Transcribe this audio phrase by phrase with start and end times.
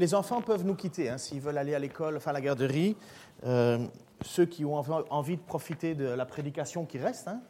[0.00, 2.96] les enfants peuvent nous quitter hein, s'ils veulent aller à l'école, enfin à la garderie.
[3.44, 3.78] Euh,
[4.22, 7.40] ceux qui ont envie de profiter de la prédication qui reste, hein,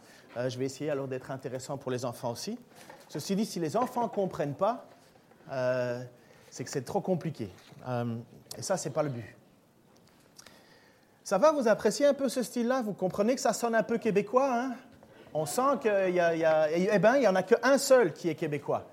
[0.48, 2.58] je vais essayer alors d'être intéressant pour les enfants aussi.
[3.08, 4.86] Ceci dit, si les enfants ne comprennent pas,
[6.48, 7.50] c'est que c'est trop compliqué.
[8.56, 9.36] et ça, ce n'est pas le but.
[11.24, 12.82] Ça va, vous appréciez un peu ce style-là?
[12.82, 14.74] Vous comprenez que ça sonne un peu québécois hein?
[15.32, 18.86] On sent qu'il y, a, eh ben, y en a qu'un seul qui est québécois,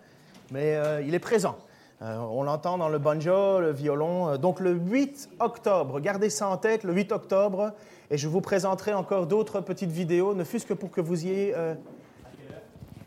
[0.52, 1.58] mais euh, il est présent.
[2.02, 4.30] Euh, on l'entend dans le banjo, le violon.
[4.30, 7.74] Euh, donc le 8 octobre, gardez ça en tête, le 8 octobre,
[8.12, 11.30] et je vous présenterai encore d'autres petites vidéos, ne fût-ce que pour que vous y
[11.30, 11.56] ayez...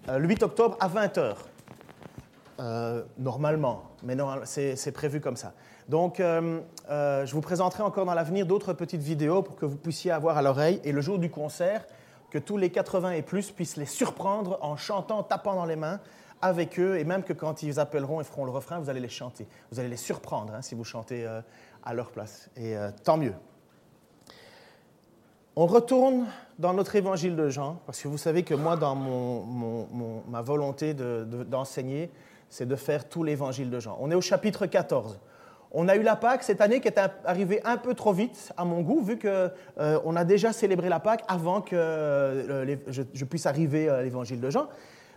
[0.08, 1.36] le 8 octobre à 20h.
[3.18, 5.54] normalement, mais c'est prévu comme ça.
[5.90, 9.76] Donc, euh, euh, je vous présenterai encore dans l'avenir d'autres petites vidéos pour que vous
[9.76, 10.80] puissiez avoir à l'oreille.
[10.84, 11.84] Et le jour du concert,
[12.30, 15.98] que tous les 80 et plus puissent les surprendre en chantant, tapant dans les mains
[16.42, 16.98] avec eux.
[16.98, 19.46] Et même que quand ils appelleront et feront le refrain, vous allez les chanter.
[19.70, 21.40] Vous allez les surprendre hein, si vous chantez euh,
[21.84, 22.50] à leur place.
[22.56, 23.34] Et tant mieux.
[25.56, 26.26] On retourne
[26.58, 28.94] dans notre évangile de Jean, parce que vous savez que moi, dans
[30.28, 32.10] ma volonté d'enseigner,
[32.48, 33.96] c'est de faire tout l'évangile de Jean.
[34.00, 35.18] On est au chapitre 14.
[35.72, 38.64] On a eu la Pâque cette année qui est arrivée un peu trop vite à
[38.64, 39.28] mon goût, vu qu'on
[39.78, 44.50] euh, a déjà célébré la Pâque avant que euh, je, puisse arriver à l'évangile de
[44.50, 44.66] Jean.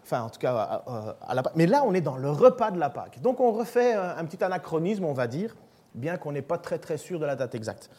[0.04, 0.84] Enfin, en tout cas,
[1.22, 1.54] à, la Pâque.
[1.56, 3.22] Mais là, on est dans le repas de la Pâque.
[3.22, 5.56] Donc, on refait un, petit anachronisme, on va dire,
[5.96, 7.90] bien qu'on n'est pas très, très sûr de la date exacte.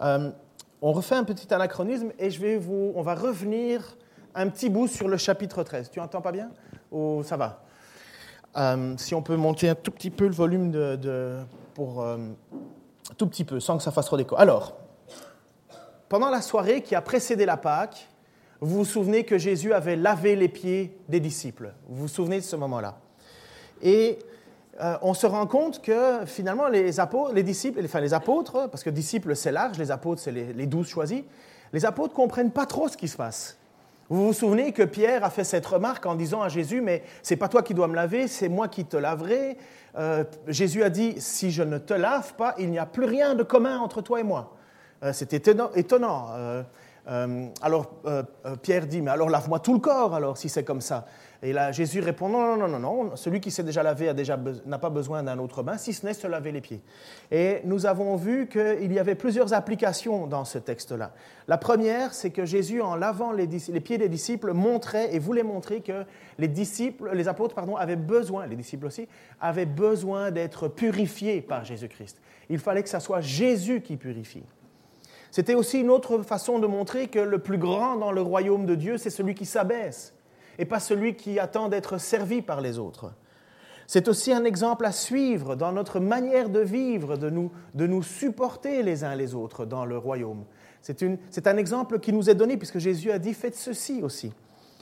[0.00, 0.30] Euh,
[0.82, 3.96] on refait un petit anachronisme et je vais vous, on va revenir
[4.34, 5.90] un petit bout sur le chapitre 13.
[5.90, 6.50] Tu entends pas bien?
[6.90, 7.60] Ou ça va?
[8.98, 11.40] Si on peut monter un tout petit peu le volume de
[11.74, 12.16] pour euh,
[13.18, 14.36] tout petit peu, sans que ça fasse trop d'écho.
[14.38, 14.76] Alors,
[16.08, 18.08] pendant la soirée qui a précédé la Pâque,
[18.64, 21.74] vous vous souvenez que Jésus avait lavé les pieds des disciples.
[21.86, 22.96] Vous vous souvenez de ce moment-là.
[23.82, 24.18] Et
[24.80, 28.82] euh, on se rend compte que finalement les apôtres, les disciples, enfin les apôtres, parce
[28.82, 31.24] que disciples c'est large, les apôtres c'est les, douze choisis,
[31.74, 33.58] les apôtres comprennent pas trop ce qui se passe.
[34.08, 37.36] Vous vous souvenez que Pierre a fait cette remarque en disant à Jésus, mais c'est
[37.36, 39.58] pas toi qui dois me laver, c'est moi qui te laverai.
[39.98, 43.34] Euh, Jésus a dit, si je ne te lave pas, il n'y a plus rien
[43.34, 44.56] de commun entre toi et moi.
[45.02, 45.70] Euh, c'est étonnant.
[47.06, 48.00] Euh, alors
[48.62, 51.06] Pierre dit, mais alors lave-moi tout le corps, alors si c'est comme ça.
[51.44, 53.16] Et là, Jésus répond non, non, non, non, non.
[53.16, 54.10] Celui qui s'est déjà lavé
[54.64, 56.80] n'a pas besoin d'un autre bain, si ce n'est se laver les pieds.
[57.30, 61.12] Et nous avons vu qu'il y avait plusieurs applications dans ce texte-là.
[61.46, 65.82] La première, c'est que Jésus, en lavant les, pieds des disciples, montrait et voulait montrer
[65.82, 66.06] que
[66.38, 69.06] les disciples, les apôtres, pardon, avaient besoin, les disciples aussi,
[69.38, 72.22] avaient besoin d'être purifiés par Jésus-Christ.
[72.48, 74.44] Il fallait que ce soit Jésus qui purifie.
[75.34, 78.76] C'était aussi une autre façon de montrer que le plus grand dans le royaume de
[78.76, 80.14] Dieu, c'est celui qui s'abaisse
[80.60, 83.10] et pas celui qui attend d'être servi par les autres.
[83.88, 88.04] C'est aussi un exemple à suivre dans notre manière de vivre, de nous, de nous
[88.04, 90.44] supporter les uns les autres dans le royaume.
[90.82, 94.32] C'est un exemple qui nous est donné puisque Jésus a dit faites ceci aussi.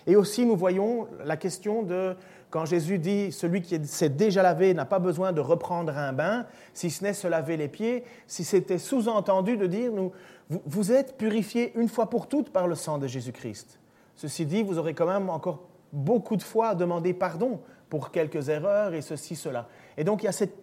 [0.06, 2.14] Et aussi nous voyons la question de
[2.52, 6.44] quand Jésus dit celui qui s'est déjà lavé n'a pas besoin de reprendre un bain,
[6.74, 10.12] si ce n'est se laver les pieds, si c'était sous-entendu de dire nous,
[10.50, 13.78] vous êtes purifiés une fois pour toutes par le sang de Jésus-Christ.
[14.16, 15.60] Ceci dit, vous aurez quand même encore
[15.92, 19.68] beaucoup de fois demandé pardon pour quelques erreurs et ceci, cela.
[19.98, 20.58] Et donc il y a cette,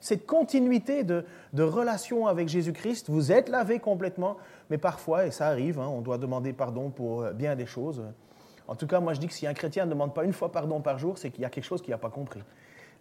[0.00, 1.24] cette continuité de,
[1.54, 3.08] de, relation avec Jésus-Christ.
[3.08, 4.36] Vous êtes lavé complètement,
[4.68, 8.02] mais parfois, et ça arrive, hein, on doit demander pardon pour euh, bien des choses.
[8.68, 10.52] En tout cas, moi je dis que si un chrétien ne demande pas une fois
[10.52, 12.42] pardon par jour, c'est qu'il y a quelque chose qu'il n'a pas compris.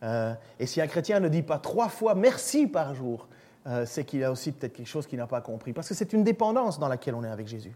[0.02, 3.28] Euh, et si un chrétien ne dit pas trois fois merci par jour,
[3.66, 5.72] euh, c'est qu'il a aussi peut-être quelque chose qu'il n'a pas compris.
[5.74, 7.75] Parce que c'est une dépendance dans laquelle on est avec Jésus.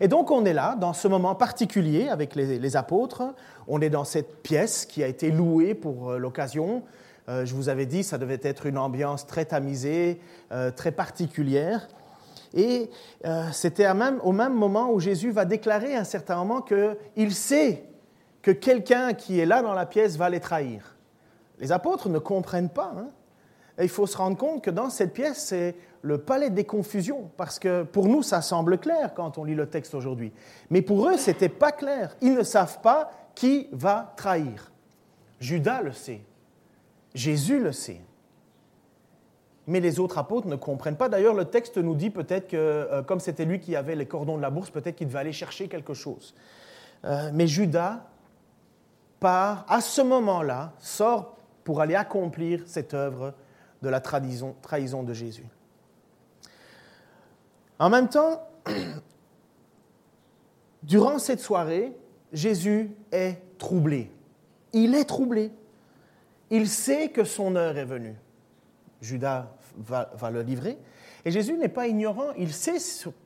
[0.00, 3.22] Et donc on est là, dans ce moment particulier avec les, apôtres,
[3.66, 6.82] on est dans cette pièce qui a été louée pour euh, l'occasion.
[7.28, 10.20] Euh, je vous avais dit, ça devait être une ambiance très tamisée,
[10.76, 11.88] très particulière.
[12.56, 12.88] Et
[13.50, 17.84] c'était au même moment où Jésus va déclarer à un certain moment qu'il sait
[18.42, 20.96] que quelqu'un qui est là dans la pièce va les trahir.
[21.58, 22.94] Les apôtres ne comprennent pas.
[22.96, 23.08] Hein.
[23.80, 27.58] Il faut se rendre compte que dans cette pièce, c'est le palais des confusions, parce
[27.58, 30.32] que pour nous, ça semble clair quand on lit le texte aujourd'hui.
[30.70, 32.16] Mais pour eux, ce n'était pas clair.
[32.20, 34.70] Ils ne savent pas qui va trahir.
[35.40, 36.20] Judas le sait.
[37.14, 38.00] Jésus le sait.
[39.66, 41.08] Mais les autres apôtres ne comprennent pas.
[41.08, 44.36] D'ailleurs, le texte nous dit peut-être que, euh, comme c'était lui qui avait les cordons
[44.36, 46.34] de la bourse, peut-être qu'il devait aller chercher quelque chose.
[47.04, 48.04] Euh, mais Judas
[49.20, 53.32] part, à ce moment-là, sort pour aller accomplir cette œuvre
[53.82, 55.46] de la trahison de Jésus.
[57.78, 58.48] En même temps,
[60.82, 61.92] durant cette soirée,
[62.32, 64.10] Jésus est troublé.
[64.72, 65.50] Il est troublé.
[66.50, 68.14] Il sait que son heure est venue.
[69.00, 70.78] Judas va, va le livrer.
[71.24, 72.76] Et Jésus n'est pas ignorant, il sait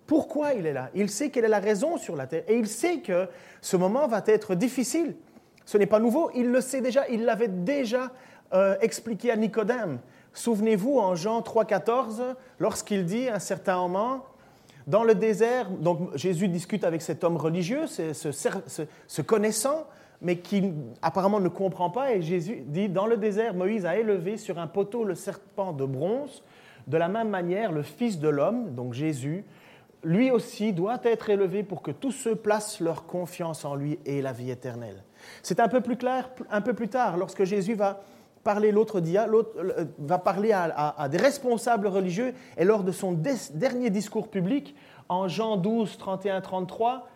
[0.06, 2.68] pourquoi il est là, il sait quelle est la raison sur la terre, et il
[2.68, 3.28] sait que
[3.60, 5.16] ce moment va être difficile.
[5.64, 8.12] Ce n'est pas nouveau, il le sait déjà, il l'avait déjà
[8.54, 9.98] euh, expliqué à Nicodème.
[10.32, 14.24] Souvenez-vous en Jean 3,14, lorsqu'il dit à un certain moment,
[14.86, 19.86] dans le désert, donc Jésus discute avec cet homme religieux, ce, connaissant,
[20.22, 20.72] mais qui
[21.02, 24.66] apparemment ne comprend pas, et Jésus dit, dans le désert, Moïse a élevé sur un
[24.66, 26.42] poteau le serpent de bronze,
[26.86, 29.44] de la même manière, le Fils de l'homme, donc Jésus,
[30.04, 34.22] lui aussi doit être élevé pour que tous ceux placent leur confiance en lui et
[34.22, 35.02] la vie éternelle.
[35.42, 38.00] C'est un peu plus clair un peu plus tard, lorsque Jésus va
[38.44, 43.90] parler l'autre dia, euh, va parler à, des responsables religieux, et lors de son dernier
[43.90, 44.74] discours public,
[45.08, 47.08] en Jean 12, 31, 33,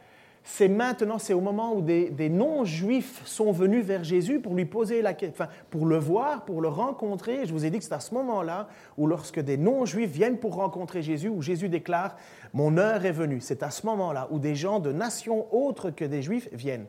[0.44, 5.00] c'est maintenant, c'est au moment où des, non-juifs sont venus vers Jésus pour lui poser
[5.00, 7.46] la question, pour le voir, pour le rencontrer.
[7.46, 10.56] Je vous ai dit que c'est à ce moment-là où lorsque des non-juifs viennent pour
[10.56, 12.16] rencontrer Jésus, où Jésus déclare,
[12.52, 13.40] mon heure est venue.
[13.40, 16.86] C'est à ce moment-là où des gens de nations autres que des juifs viennent.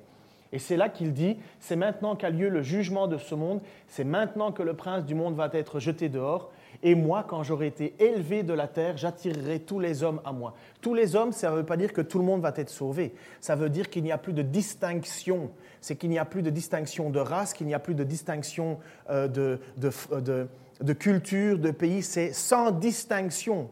[0.54, 4.04] Et c'est là qu'il dit, c'est maintenant qu'a lieu le jugement de ce monde, c'est
[4.04, 6.52] maintenant que le prince du monde va être jeté dehors,
[6.84, 10.54] et moi, quand j'aurai été élevé de la terre, j'attirerai tous les hommes à moi.
[10.80, 13.16] Tous les hommes, ça ne veut pas dire que tout le monde va être sauvé.
[13.42, 15.50] Ça veut dire qu'il n'y a plus de distinction.
[15.82, 18.80] C'est qu'il n'y a plus de distinction de race, qu'il n'y a plus de distinction
[19.10, 20.48] euh, de, de,
[20.82, 22.04] de, culture, de pays.
[22.04, 23.70] C'est sans distinction.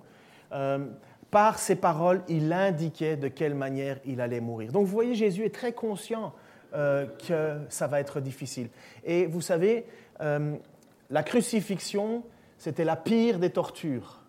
[0.51, 0.79] Euh,
[1.29, 4.71] par ses paroles, il indiquait de quelle manière il allait mourir.
[4.71, 6.33] Donc vous voyez, Jésus est très conscient
[6.73, 8.69] euh, que ça va être difficile.
[9.03, 9.85] Et vous savez,
[11.09, 12.23] la crucifixion,
[12.57, 14.21] c'était la pire des tortures.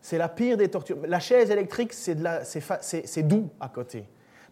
[0.00, 0.98] C'est la pire des tortures.
[1.06, 4.04] La chaise électrique, c'est doux à côté.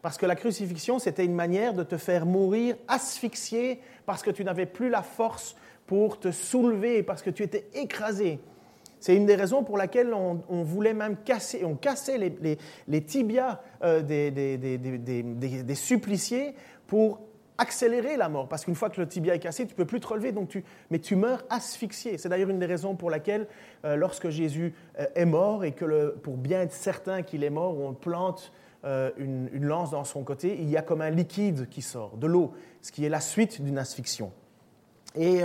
[0.03, 4.45] Parce que la crucifixion, c'était une manière de te faire mourir asphyxié parce que tu
[4.45, 5.57] n'avais plus la force
[5.87, 8.39] pour te soulever, parce que tu étais écrasé.
[9.01, 14.03] C'est une des raisons pour laquelle on, voulait même casser, on cassait les, tibias euh,
[14.03, 16.55] des, des, suppliciés
[16.89, 17.21] pour
[17.59, 20.01] accélérer la mort, parce qu'une fois que le tibia est cassé, tu ne peux plus
[20.01, 22.17] te relever, donc tu, mais tu meurs asphyxié.
[22.17, 23.49] C'est d'ailleurs une des raisons pour laquelle,
[23.85, 27.79] euh, lorsque Jésus euh, est mort, et que pour bien être certain qu'il est mort,
[27.79, 28.53] on plante
[28.85, 32.29] euh, une, lance dans son côté, il y a comme un liquide qui sort, de
[32.29, 34.33] l'eau, ce qui est la suite d'une asphyxion.
[35.17, 35.41] Et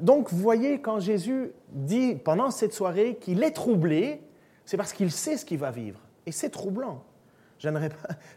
[0.00, 4.22] donc, vous voyez, quand Jésus dit pendant cette soirée qu'il est troublé,
[4.64, 6.00] c'est parce qu'il sait ce qu'il va vivre.
[6.24, 7.04] Et c'est troublant.
[7.58, 7.88] Je ne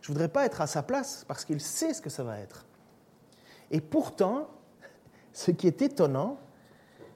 [0.08, 2.66] voudrais pas être à sa place parce qu'il sait ce que ça va être.
[3.72, 4.50] Et pourtant,
[5.34, 6.40] ce qui est étonnant,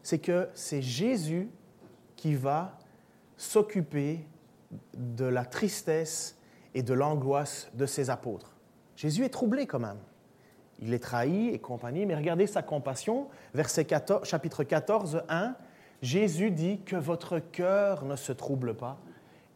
[0.02, 1.50] c'est que c'est Jésus
[2.16, 2.78] qui va
[3.38, 4.26] s'occuper
[4.94, 6.38] de la tristesse
[6.74, 8.56] et de l'angoisse de ses apôtres.
[8.96, 10.00] Jésus est troublé quand même.
[10.80, 15.56] Il est trahi et compagnie, mais regardez sa compassion, verset 14, chapitre 14, 1.
[16.02, 19.00] Jésus dit que votre cœur ne se trouble pas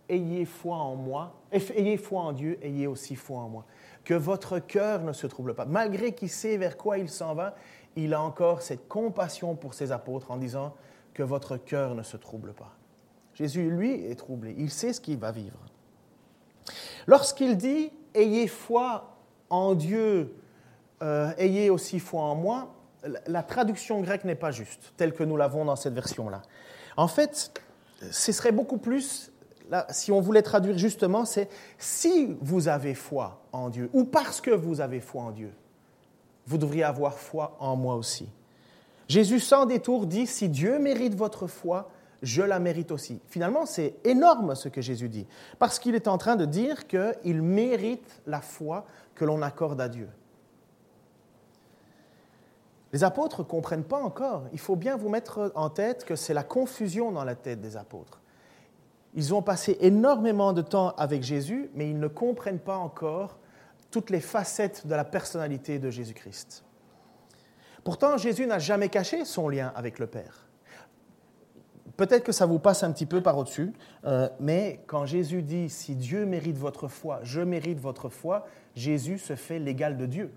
[0.09, 3.65] ayez foi en moi, ayez foi en Dieu, ayez aussi foi en moi.
[4.03, 5.65] Que votre cœur ne se trouble pas.
[5.65, 7.55] Malgré qu'il sait vers quoi il s'en va,
[7.95, 10.75] il a encore cette compassion pour ses apôtres en disant
[11.13, 12.75] que votre cœur ne se trouble pas.
[13.33, 14.55] Jésus, lui, est troublé.
[14.57, 15.59] Il sait ce qu'il va vivre.
[17.05, 19.15] Lorsqu'il dit Ayez foi
[19.49, 20.35] en Dieu,
[21.01, 22.73] euh, ayez aussi foi en moi,
[23.27, 26.41] la traduction grecque n'est pas juste, telle que nous l'avons dans cette version-là.
[26.97, 27.51] En fait,
[28.11, 29.31] ce serait beaucoup plus
[29.90, 34.52] si on voulait traduire justement, c'est si vous avez foi en Dieu, ou parce que
[34.52, 35.52] vous avez foi en Dieu,
[36.45, 38.30] vous devriez avoir foi en moi aussi.
[39.07, 41.90] Jésus sans détour dit, si Dieu mérite votre foi,
[42.21, 43.21] je la mérite aussi.
[43.28, 45.28] Finalement, c'est énorme ce que Jésus dit,
[45.59, 49.90] parce qu'il est en train de dire qu'il mérite la foi que l'on accorde à
[49.90, 50.09] Dieu.
[52.94, 54.44] Les apôtres ne comprennent pas encore.
[54.54, 57.76] Il faut bien vous mettre en tête que c'est la confusion dans la tête des
[57.76, 58.21] apôtres.
[59.14, 63.40] Ils ont passé énormément de temps avec Jésus, mais ils ne comprennent pas encore
[63.92, 66.64] toutes les facettes de la personnalité de Jésus-Christ.
[67.83, 70.47] Pourtant, Jésus n'a jamais caché son lien avec le Père.
[71.95, 73.73] Peut-être que ça vous passe un petit peu par au-dessus,
[74.06, 78.45] euh, mais quand Jésus dit si Dieu mérite votre foi, je mérite votre foi,
[78.76, 80.31] Jésus se fait l'égal de Dieu.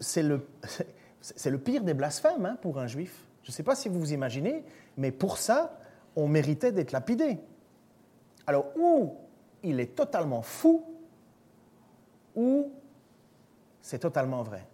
[0.00, 3.24] C'est le, pire des blasphèmes hein, pour un juif.
[3.42, 4.64] Je ne sais pas si vous vous imaginez,
[4.96, 5.78] mais pour ça,
[6.16, 7.38] on méritait d'être lapidé.
[8.46, 9.14] Alors, ou
[9.62, 10.84] il est totalement fou,
[12.34, 12.72] ou
[13.82, 14.66] c'est totalement vrai.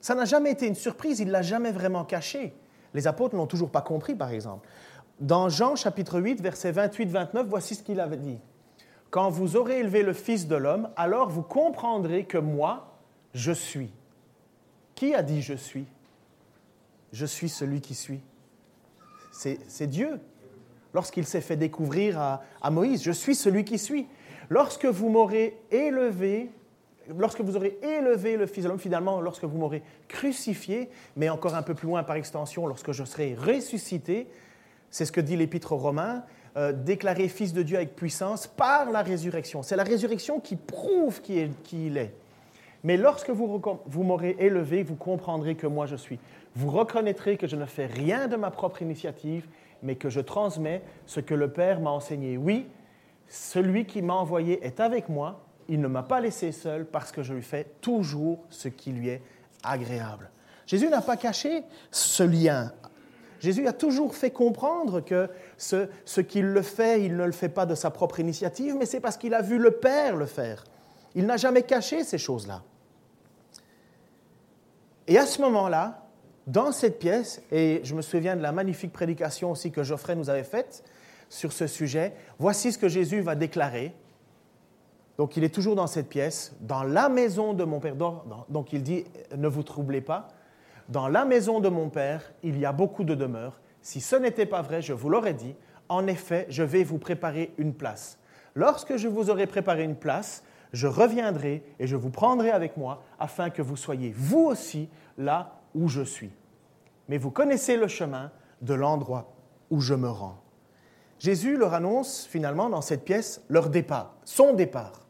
[0.00, 2.54] Ça n'a jamais été une surprise, il ne l'a jamais vraiment caché.
[2.92, 4.68] Les apôtres ne l'ont toujours pas compris, par exemple.
[5.20, 8.38] Dans Jean chapitre 8, versets 28-29, voici ce qu'il avait dit.
[9.10, 12.98] Quand vous aurez élevé le Fils de l'homme, alors vous comprendrez que moi,
[13.32, 13.92] je suis.
[14.94, 15.86] Qui a dit je suis?
[17.12, 18.20] Je suis celui qui suis.
[19.34, 20.20] C'est Dieu.
[20.92, 24.06] Lorsqu'il s'est fait découvrir à, Moïse, je suis celui qui suis.
[24.48, 26.50] Lorsque vous m'aurez élevé,
[27.18, 31.56] lorsque vous aurez élevé le Fils de l'homme, finalement, lorsque vous m'aurez crucifié, mais encore
[31.56, 34.28] un peu plus loin par extension, lorsque je serai ressuscité,
[34.90, 36.22] c'est ce que dit l'Épître aux Romains,
[36.56, 39.64] euh, déclaré Fils de Dieu avec puissance par la résurrection.
[39.64, 42.14] C'est la résurrection qui prouve qui, est, qui il est.
[42.84, 46.18] Mais lorsque vous, m'aurez élevé, vous comprendrez que moi je suis.
[46.54, 49.48] Vous reconnaîtrez que je ne fais rien de ma propre initiative,
[49.82, 52.36] mais que je transmets ce que le Père m'a enseigné.
[52.36, 52.66] Oui,
[53.26, 57.22] celui qui m'a envoyé est avec moi, il ne m'a pas laissé seul parce que
[57.22, 59.22] je lui fais toujours ce qui lui est
[59.62, 60.30] agréable.
[60.66, 62.70] Jésus n'a pas caché ce lien.
[63.40, 67.64] Jésus a toujours fait comprendre que ce qu'il le fait, il ne le fait pas
[67.64, 70.64] de sa propre initiative, mais c'est parce qu'il a vu le Père le faire.
[71.14, 72.62] Il n'a jamais caché ces choses-là.
[75.06, 76.06] Et à ce moment-là,
[76.46, 80.30] dans cette pièce, et je me souviens de la magnifique prédication aussi que Geoffrey nous
[80.30, 80.84] avait faite
[81.28, 83.94] sur ce sujet, voici ce que Jésus va déclarer
[85.16, 87.94] donc il est toujours dans cette pièce, dans la maison de mon Père.
[88.48, 89.04] Donc il dit,
[89.36, 90.28] ne vous troublez pas,
[90.88, 93.60] dans la maison de mon Père, il y a beaucoup de demeures.
[93.80, 95.54] Si ce n'était pas vrai, je vous l'aurais dit,
[95.88, 98.18] en effet, je vais vous préparer une place.
[98.54, 100.42] Lorsque je vous aurai préparé une place,
[100.74, 105.60] je reviendrai et je vous prendrai avec moi afin que vous soyez vous aussi là
[105.74, 106.32] où je suis.
[107.08, 109.32] Mais vous connaissez le chemin de l'endroit
[109.70, 110.38] où je me rends.
[111.20, 115.06] Jésus leur annonce finalement dans cette pièce leur départ, son départ.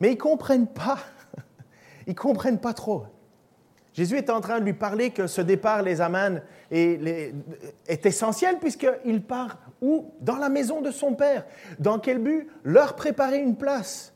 [0.00, 0.98] Mais ils ne comprennent pas.
[2.06, 3.06] Ils ne comprennent pas trop.
[3.94, 7.32] Jésus est en train de lui parler que ce départ les amène et
[7.86, 10.12] est essentiel puisqu'il part où?
[10.20, 11.46] Dans la maison de son Père.
[11.78, 12.48] Dans quel but?
[12.64, 14.13] Leur préparer une place.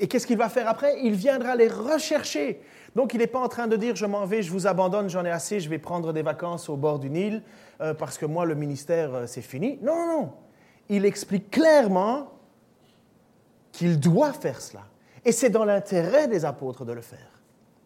[0.00, 0.98] Et qu'est-ce qu'il va faire après?
[1.02, 2.62] Il viendra les rechercher.
[2.96, 5.24] Donc il n'est pas en train de dire je m'en vais, je vous abandonne, j'en
[5.24, 7.42] ai assez, je vais prendre des vacances au bord du Nil
[7.80, 9.78] euh, parce que moi le ministère euh, c'est fini.
[9.82, 10.32] Non, non, non.
[10.88, 12.32] Il explique clairement
[13.72, 14.86] qu'il doit faire cela.
[15.24, 17.42] Et c'est dans l'intérêt des apôtres de le faire.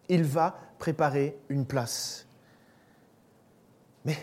[0.09, 2.27] Il va préparer une place.
[4.05, 4.17] Mais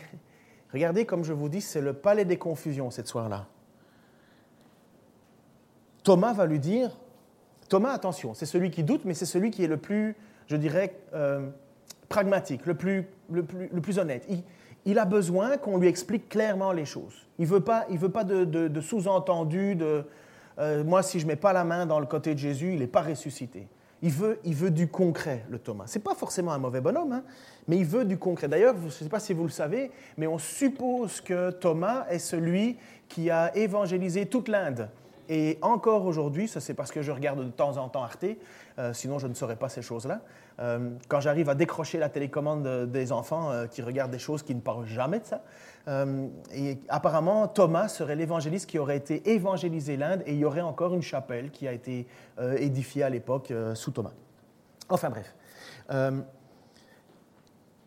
[0.71, 3.47] regardez, comme je vous dis, c'est le palais des confusions cette soir-là.
[6.03, 6.97] Thomas va lui dire,
[7.71, 10.13] Thomas, attention, c'est celui qui doute, mais c'est celui qui est le plus,
[10.47, 11.47] je dirais, euh,
[12.09, 14.27] pragmatique, le plus, le plus, honnête.
[14.85, 17.15] Il, a besoin qu'on lui explique clairement les choses.
[17.39, 20.03] Il ne veut pas, veut pas de, de sous-entendu, de,
[20.59, 22.79] euh, moi, si je ne mets pas la main dans le côté de Jésus, il
[22.79, 23.69] n'est pas ressuscité.
[24.01, 25.87] Il veut, il veut du concret, le Thomas.
[25.87, 27.23] Ce n'est pas forcément un mauvais bonhomme, hein,
[27.69, 28.49] mais il veut du concret.
[28.49, 32.19] D'ailleurs, je ne sais pas si vous le savez, mais on suppose que Thomas est
[32.19, 34.89] celui qui a évangélisé toute l'Inde.
[35.33, 38.25] Et encore aujourd'hui, c'est parce que je regarde de temps en temps Arte,
[38.77, 40.19] euh, sinon je ne saurais pas ces choses-là.
[40.59, 44.59] Euh, quand j'arrive à décrocher la télécommande des enfants qui regardent des choses qui ne
[44.59, 45.41] parlent jamais de ça,
[45.87, 50.61] euh, et apparemment, Thomas serait l'évangéliste qui aurait été évangélisé l'Inde et il y aurait
[50.61, 52.07] encore une chapelle qui a été
[52.39, 54.13] euh, édifiée à l'époque euh, sous Thomas.
[54.89, 55.33] Enfin bref.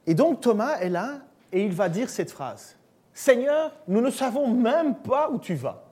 [0.06, 1.20] et donc Thomas est là
[1.52, 2.76] et il va dire cette phrase.
[3.12, 5.83] Seigneur, nous ne savons même pas où tu vas.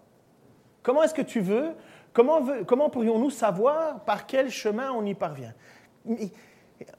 [0.83, 1.71] Comment est-ce que tu veux
[2.13, 5.55] Comment, comment pourrions-nous savoir par quel chemin on y parvient?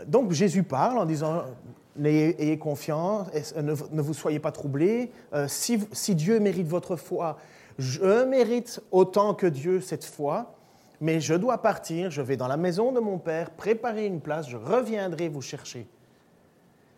[0.08, 1.44] Donc Jésus parle en disant,
[2.04, 5.12] ayez confiance, ne, vous soyez pas troublés.
[5.34, 7.38] Euh, si, Dieu mérite votre foi,
[7.78, 10.56] je mérite autant que Dieu cette foi,
[11.02, 14.50] mais je dois partir, je vais dans la maison de mon Père, préparer une place,
[14.50, 15.88] je reviendrai vous chercher.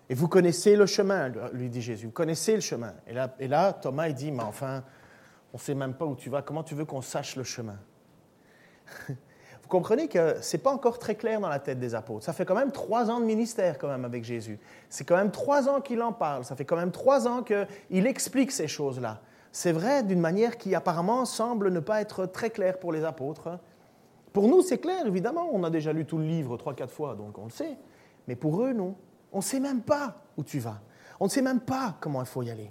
[0.10, 2.94] Et vous connaissez le chemin, lui dit Jésus, vous connaissez le chemin.
[3.08, 4.84] Et là, et là Thomas, il dit, mais enfin,
[5.56, 7.78] on ne sait même pas où tu vas, comment tu veux qu'on sache le chemin?
[9.08, 12.26] Vous comprenez que ce n'est pas encore très clair dans la tête des apôtres.
[12.26, 14.60] Ça fait quand même trois ans de ministère quand même avec Jésus.
[14.90, 16.44] C'est quand même trois ans qu'il en parle.
[16.44, 19.22] Ça fait quand même trois ans qu'il explique ces choses-là.
[19.54, 23.58] C'est vrai d'une manière qui apparemment semble ne pas être très claire pour les apôtres.
[24.34, 25.48] Pour nous, c'est clair, évidemment.
[25.54, 27.78] On a déjà lu tout le livre trois, quatre fois, donc on le sait.
[28.28, 28.94] Mais pour eux, non.
[29.32, 30.82] On ne sait même pas où tu vas.
[31.18, 32.70] On ne sait même pas comment il faut y aller.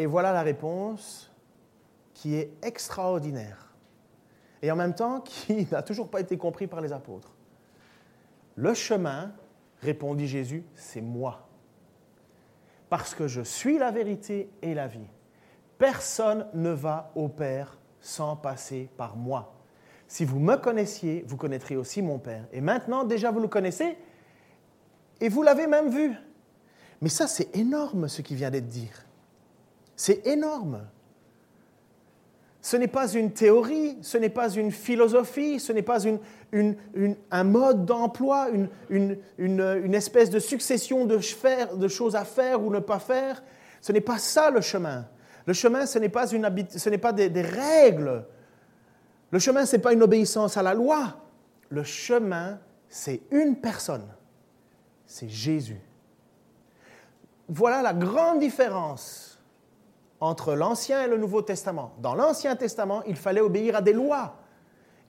[0.00, 1.30] Et voilà la réponse
[2.14, 3.74] qui est extraordinaire
[4.62, 7.34] et en même temps qui n'a toujours pas été compris par les apôtres.
[8.56, 9.30] Le chemin,
[9.82, 11.46] répondit Jésus, c'est moi.
[12.88, 15.06] Parce que je suis la vérité et la vie.
[15.76, 19.52] Personne ne va au Père sans passer par moi.
[20.08, 22.46] Si vous me connaissiez, vous connaîtrez aussi mon Père.
[22.54, 23.98] Et maintenant, déjà, vous le connaissez
[25.20, 26.14] et vous l'avez même vu.
[27.02, 28.88] Mais ça, c'est énorme ce qui vient d'être dit.
[30.00, 30.86] C'est énorme.
[32.62, 35.98] Ce n'est pas une théorie, ce n'est pas une philosophie, ce n'est pas
[37.30, 38.48] un mode d'emploi,
[38.88, 41.18] une, espèce de succession de,
[41.88, 43.42] choses à faire ou ne pas faire.
[43.82, 45.06] Ce n'est pas ça le chemin.
[45.44, 48.24] Le chemin, ce n'est pas, ce n'est pas des, des règles.
[49.30, 51.20] Le chemin, ce n'est pas une obéissance à la loi.
[51.68, 54.08] Le chemin, c'est une personne.
[55.04, 55.82] C'est Jésus.
[57.50, 59.29] Voilà la grande différence
[60.20, 61.92] entre l'Ancien et le Nouveau Testament.
[62.00, 64.36] Dans l'Ancien Testament, il fallait obéir à des lois,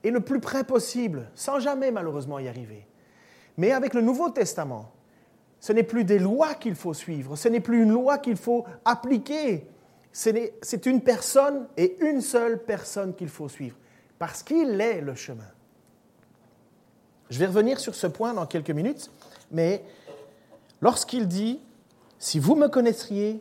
[0.04, 2.86] et le plus près possible, sans jamais malheureusement y arriver.
[3.56, 4.90] Mais avec le Nouveau Testament,
[5.60, 8.64] ce n'est plus des lois qu'il faut suivre, ce n'est plus une loi qu'il faut
[8.84, 9.68] appliquer,
[10.10, 13.76] c'est une personne et une seule personne qu'il faut suivre,
[14.18, 15.48] parce qu'il est le chemin.
[17.30, 19.10] Je vais revenir sur ce point dans quelques minutes,
[19.50, 19.84] mais
[20.80, 21.60] lorsqu'il dit,
[22.18, 23.40] si vous me connaîtriez,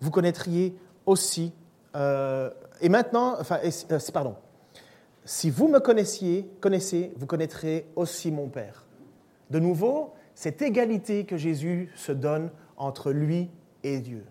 [0.00, 0.74] vous connaîtriez
[1.10, 1.52] aussi.
[1.96, 2.50] Euh,
[2.80, 4.36] et maintenant, enfin, euh, pardon.
[5.24, 8.86] Si vous me connaissiez, connaissez, vous connaîtrez aussi mon Père.
[9.50, 13.50] De nouveau, cette égalité que Jésus se donne entre lui
[13.82, 14.24] et Dieu.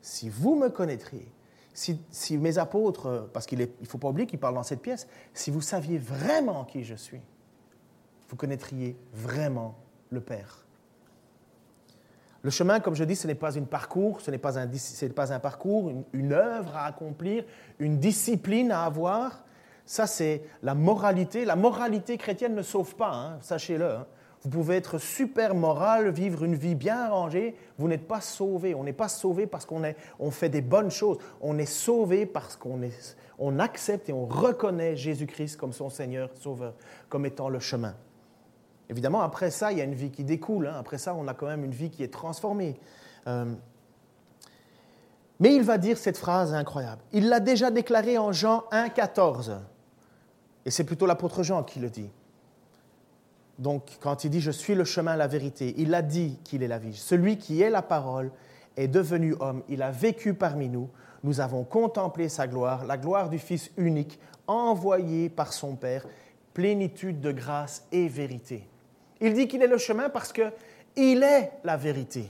[0.00, 1.30] Si vous me connaîtriez,
[1.74, 5.08] si, si mes apôtres, parce qu'il ne faut pas oublier qu'il parle dans cette pièce,
[5.34, 7.20] si vous saviez vraiment qui je suis,
[8.28, 9.76] vous connaîtriez vraiment
[10.10, 10.63] le Père.
[12.44, 14.68] Le chemin, comme je dis, ce n'est pas un parcours, ce n'est pas un,
[15.16, 17.42] pas un parcours, une, œuvre à accomplir,
[17.78, 19.44] une discipline à avoir.
[19.86, 21.46] Ça, c'est la moralité.
[21.46, 23.90] La moralité chrétienne ne sauve pas, hein, sachez-le.
[23.90, 24.06] Hein.
[24.42, 28.74] Vous pouvez être super moral, vivre une vie bien rangée, vous n'êtes pas sauvé.
[28.74, 29.80] On n'est pas sauvé parce qu'on
[30.18, 31.16] on fait des bonnes choses.
[31.40, 32.78] On est sauvé parce qu'on
[33.38, 36.74] on accepte et on reconnaît Jésus-Christ comme son Seigneur, Sauveur,
[37.08, 37.94] comme étant le chemin.
[38.90, 40.66] Évidemment, après ça, il y a une vie qui découle.
[40.66, 40.76] Hein.
[40.78, 42.78] Après ça, on a quand même une vie qui est transformée.
[43.26, 43.54] Euh,
[45.40, 47.02] mais il va dire cette phrase incroyable.
[47.12, 49.58] Il l'a déjà déclaré en Jean 1, 14.
[50.64, 52.10] Et c'est plutôt l'apôtre Jean qui le dit.
[53.58, 56.68] Donc, quand il dit Je suis le chemin, la vérité, il a dit qu'il est
[56.68, 56.94] la vie.
[56.94, 58.30] Celui qui est la parole
[58.76, 59.62] est devenu homme.
[59.68, 60.88] Il a vécu parmi nous.
[61.22, 66.06] Nous avons contemplé sa gloire, la gloire du Fils unique, envoyé par son Père,
[66.52, 68.68] plénitude de grâce et vérité.
[69.24, 72.26] Il dit qu'il est le chemin parce qu'il est la vérité.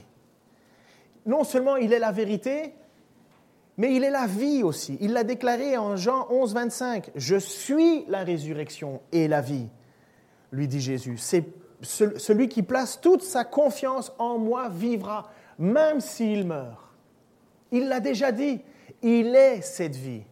[1.27, 2.73] Non seulement il est la vérité,
[3.77, 4.97] mais il est la vie aussi.
[5.01, 7.11] Il l'a déclaré en Jean 11, 25.
[7.17, 9.67] Je suis la résurrection et la vie,
[10.53, 11.17] lui dit Jésus.
[11.19, 11.45] C'est
[11.83, 16.79] celui qui place toute sa confiance en moi vivra, même s'il meurt.
[17.73, 18.61] Il l'a déjà dit.
[19.03, 20.23] Il est cette vie.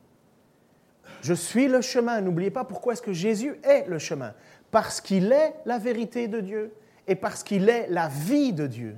[1.22, 2.20] Je suis le chemin.
[2.20, 4.33] N'oubliez pas pourquoi est-ce que Jésus est le chemin
[4.72, 6.72] parce qu'il est la vérité de Dieu
[7.06, 8.96] et parce qu'il est la vie de Dieu.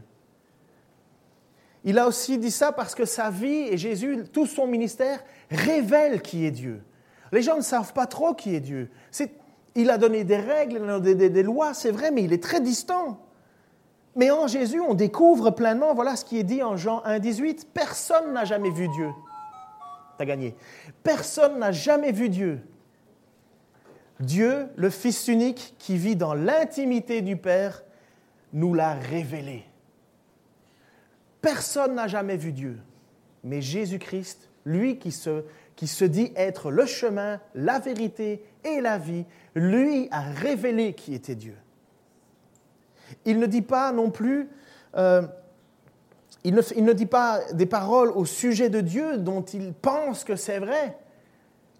[1.82, 6.22] Il a aussi dit ça parce que sa vie et Jésus, tout son ministère, révèle
[6.22, 6.80] qui est Dieu.
[7.32, 8.88] Les gens ne savent pas trop qui est Dieu.
[9.74, 13.18] il a donné des règles, des, des lois, c'est vrai, mais il est très distant.
[14.14, 17.68] Mais en Jésus, on découvre pleinement, voilà ce qui est dit en Jean 1, 18,
[17.74, 19.10] personne n'a jamais vu Dieu.
[20.16, 20.54] Tu as gagné.
[21.02, 22.60] Personne n'a jamais vu Dieu.
[24.20, 27.82] Dieu, le Fils unique qui vit dans l'intimité du Père,
[28.52, 29.64] nous l'a révélé.
[31.40, 32.78] Personne n'a jamais vu Dieu,
[33.42, 40.08] mais Jésus-Christ, lui qui se, dit être le chemin, la vérité et la vie, lui
[40.10, 41.56] a révélé qui était Dieu.
[43.26, 44.48] Il ne dit pas non plus,
[44.96, 45.22] euh,
[46.44, 50.58] il ne dit pas des paroles au sujet de Dieu dont il pense que c'est
[50.58, 50.96] vrai.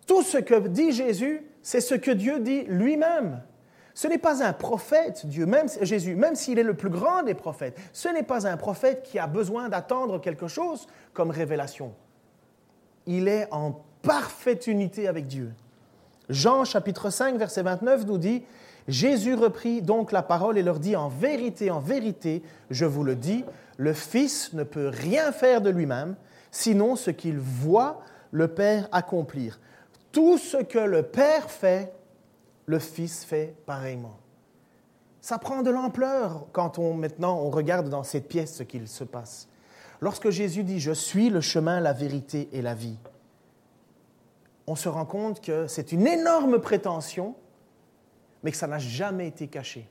[0.07, 3.41] Tout ce que dit Jésus, c'est ce que Dieu dit lui-même.
[3.95, 7.35] Ce n'est pas un prophète, Dieu, même Jésus, même s'il est le plus grand des
[7.35, 11.95] prophètes, ce n'est pas un prophète qui a besoin d'attendre quelque chose comme révélation.
[13.07, 15.53] Il est en parfaite unité avec Dieu.
[16.29, 18.43] Jean chapitre 5 verset 29 nous dit,
[18.87, 23.17] Jésus reprit donc la parole et leur dit, en vérité, en vérité, je vous le
[23.17, 23.45] dis,
[23.79, 26.17] le Fils ne peut rien faire de lui-même,
[26.51, 29.61] sinon ce qu'il voit le Père accomplir.
[30.15, 31.93] Tout ce que le Père fait,
[32.65, 34.17] le Fils fait pareillement.
[35.21, 39.05] Ça prend de l'ampleur quand on, maintenant on regarde dans cette pièce ce qu'il se
[39.05, 39.49] passe.
[40.01, 42.97] Lorsque Jésus dit⁇ Je suis le chemin, la vérité et la vie⁇
[44.67, 47.35] on se rend compte que c'est une énorme prétention,
[48.43, 49.87] mais que ça n'a jamais été caché.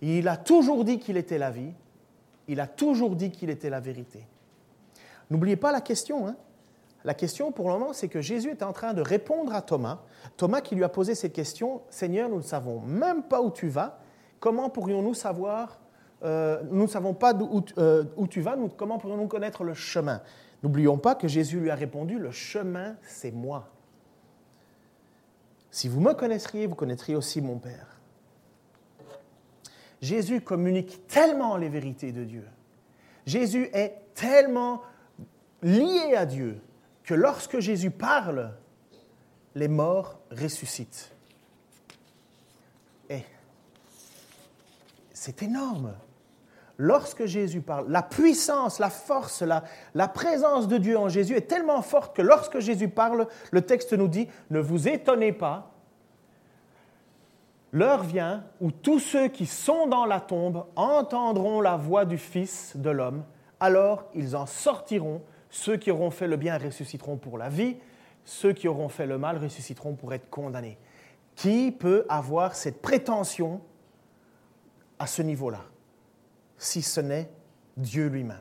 [0.00, 1.72] Il a toujours dit qu'il était la vie,
[2.46, 4.24] il a toujours dit qu'il était la vérité.
[5.30, 6.36] N'oubliez pas la question, hein?
[7.06, 10.00] La question pour le moment, c'est que Jésus est en train de répondre à Thomas.
[10.36, 13.68] Thomas qui lui a posé cette question, Seigneur, nous ne savons même pas où tu
[13.68, 14.00] vas.
[14.40, 15.78] Comment pourrions-nous savoir
[16.24, 17.32] euh, Nous ne savons pas
[17.78, 18.56] euh, où, tu vas.
[18.76, 20.20] comment pourrions-nous connaître le chemin?
[20.64, 23.68] N'oublions pas que Jésus lui a répondu, le chemin, c'est moi.
[25.70, 28.00] Si vous me connaîtriez, vous connaîtriez aussi mon Père.
[30.02, 32.48] Jésus communique tellement les vérités de Dieu.
[33.26, 34.82] Jésus est tellement
[35.62, 36.60] lié à Dieu
[37.06, 38.52] que lorsque Jésus parle,
[39.54, 41.14] les morts ressuscitent.
[43.08, 43.22] Et
[45.12, 45.94] c'est énorme.
[46.78, 51.80] Lorsque Jésus parle, la puissance, la force, la, présence de Dieu en Jésus est tellement
[51.80, 55.70] forte que lorsque Jésus parle, le texte nous dit, ne vous étonnez pas,
[57.72, 62.76] l'heure vient où tous ceux qui sont dans la tombe entendront la voix du Fils
[62.76, 63.24] de l'homme,
[63.58, 67.76] alors ils en sortiront, ceux qui auront fait le bien ressusciteront pour la vie,
[68.24, 70.78] ceux qui auront fait le mal ressusciteront pour être condamnés.
[71.34, 73.60] Qui peut avoir cette prétention
[74.98, 75.64] à ce niveau-là,
[76.58, 77.30] si ce n'est
[77.76, 78.38] Dieu lui-même?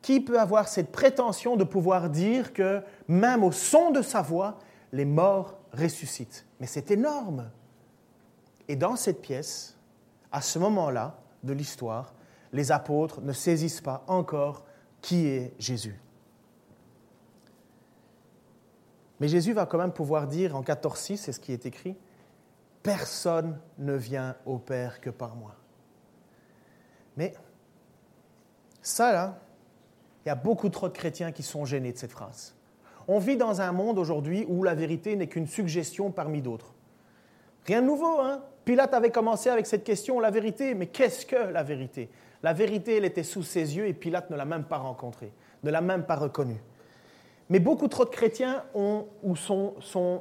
[0.00, 4.58] Qui peut avoir cette prétention de pouvoir dire que même au son de sa voix,
[4.90, 6.44] les morts ressuscitent?
[6.58, 7.50] Mais c'est énorme.
[8.66, 9.76] Et dans cette pièce,
[10.32, 12.14] à ce moment-là de l'histoire,
[12.52, 14.64] les apôtres ne saisissent pas encore
[15.02, 16.00] qui est Jésus?
[19.20, 21.96] Mais Jésus va quand même pouvoir dire en 14.6, c'est ce qui est écrit,
[22.82, 25.54] Personne ne vient au Père que par moi.
[27.16, 27.32] Mais
[28.80, 29.38] ça, là,
[30.24, 32.56] il y a beaucoup trop de chrétiens qui sont gênés de cette phrase.
[33.06, 36.74] On vit dans un monde aujourd'hui où la vérité n'est qu'une suggestion parmi d'autres.
[37.66, 38.42] Rien de nouveau, hein?
[38.64, 42.10] Pilate avait commencé avec cette question, la vérité, mais qu'est-ce que la vérité?
[42.42, 45.70] La vérité, elle était sous ses yeux et Pilate ne l'a même pas rencontrée, ne
[45.70, 46.60] l'a même pas reconnue.
[47.48, 49.74] Mais beaucoup trop de chrétiens ont, ou sont,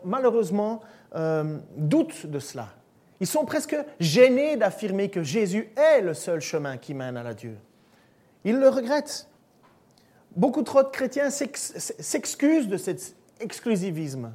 [0.04, 0.82] malheureusement
[1.16, 2.70] euh, de cela.
[3.20, 7.34] Ils sont presque gênés d'affirmer que Jésus est le seul chemin qui mène à la
[7.34, 7.58] Dieu.
[8.44, 9.28] Ils le regrettent.
[10.36, 14.32] Beaucoup trop de chrétiens s'excusent de cet exclusivisme.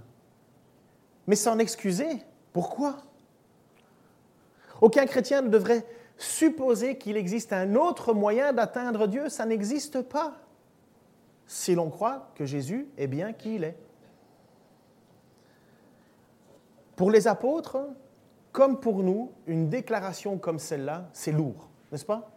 [1.26, 2.22] Mais s'en excuser,
[2.52, 2.98] pourquoi?
[4.80, 5.84] Aucun chrétien ne devrait
[6.16, 10.34] supposer qu'il existe un autre moyen d'atteindre Dieu, ça n'existe pas
[11.46, 13.76] si l'on croit que Jésus est bien qui il est.
[16.96, 17.78] Pour les apôtres,
[18.52, 22.35] comme pour nous, une déclaration comme celle-là, c'est lourd, n'est-ce pas?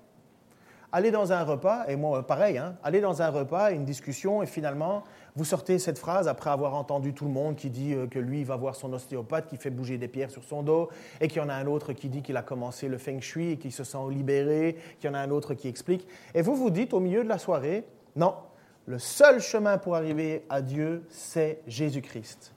[0.92, 4.48] Aller dans un repas, et moi pareil, hein, aller dans un repas, une discussion, et
[4.48, 5.04] finalement,
[5.36, 8.44] vous sortez cette phrase après avoir entendu tout le monde qui dit euh, que lui
[8.44, 10.90] va voir son ostéopathe, qui fait bouger des pierres sur son dos,
[11.22, 13.52] et qu'il y en a un autre qui dit qu'il a commencé le feng shui
[13.52, 16.08] et qu'il se sent libéré, qu'il y en a un autre qui explique.
[16.34, 18.34] Et vous vous dites au milieu de la soirée, non,
[18.88, 22.56] le seul chemin pour arriver à Dieu, c'est Jésus-Christ.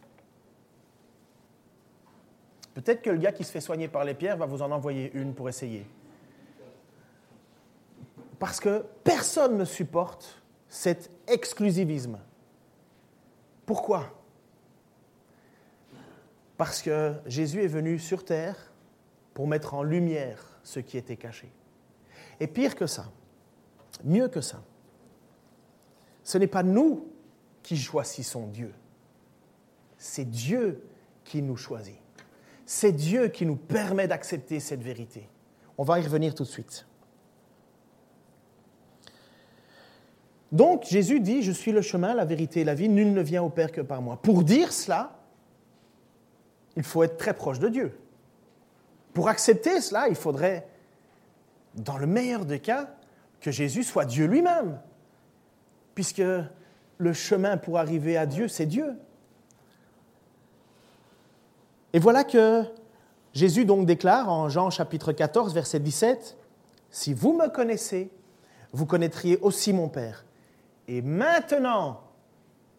[2.73, 5.11] Peut-être que le gars qui se fait soigner par les pierres va vous en envoyer
[5.15, 5.87] une pour essayer.
[8.43, 12.19] Parce que personne ne supporte cet exclusivisme.
[13.65, 14.21] Pourquoi?
[16.57, 18.73] Parce que Jésus est venu sur terre
[19.33, 21.53] pour mettre en lumière ce qui était caché.
[22.41, 23.13] Et pire que ça,
[24.03, 24.61] mieux que ça,
[26.25, 27.13] ce n'est pas nous
[27.63, 28.75] qui choisissons Dieu.
[29.99, 30.85] C'est Dieu
[31.23, 32.01] qui nous choisit.
[32.67, 35.29] C'est Dieu qui nous permet d'accepter cette vérité.
[35.79, 36.89] On va y revenir tout de suite.
[40.53, 43.43] Donc Jésus dit, je suis le chemin, la vérité et la vie, nul ne vient
[43.43, 44.19] au Père que par moi.
[44.23, 45.19] Pour dire cela,
[46.77, 47.99] il faut être très proche de Dieu.
[49.15, 50.69] Pour accepter cela, il faudrait,
[51.75, 52.91] dans le meilleur des cas,
[53.41, 54.79] que Jésus soit Dieu lui-même
[55.95, 56.23] puisque
[56.99, 58.95] le chemin pour arriver à Dieu, c'est Dieu.
[61.93, 62.65] Et voilà que
[63.35, 66.37] Jésus donc déclare en Jean chapitre 14, verset 17,
[66.91, 68.11] Si vous me connaissez,
[68.73, 70.25] vous connaîtriez aussi mon Père.
[70.93, 72.03] Et maintenant,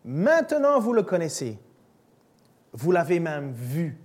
[0.06, 1.58] maintenant vous le connaissez,
[2.72, 3.98] vous l'avez même vu.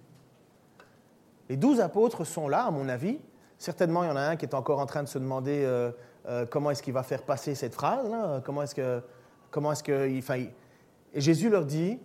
[1.51, 3.19] Les douze apôtres sont là, à mon avis.
[3.59, 5.91] Certainement, il y en a un qui est encore en train de se demander euh,
[6.27, 8.11] euh, comment est-ce qu'il va faire passer cette phrase
[8.47, 9.03] Comment est-ce que,
[9.51, 11.99] comment et Jésus leur dit,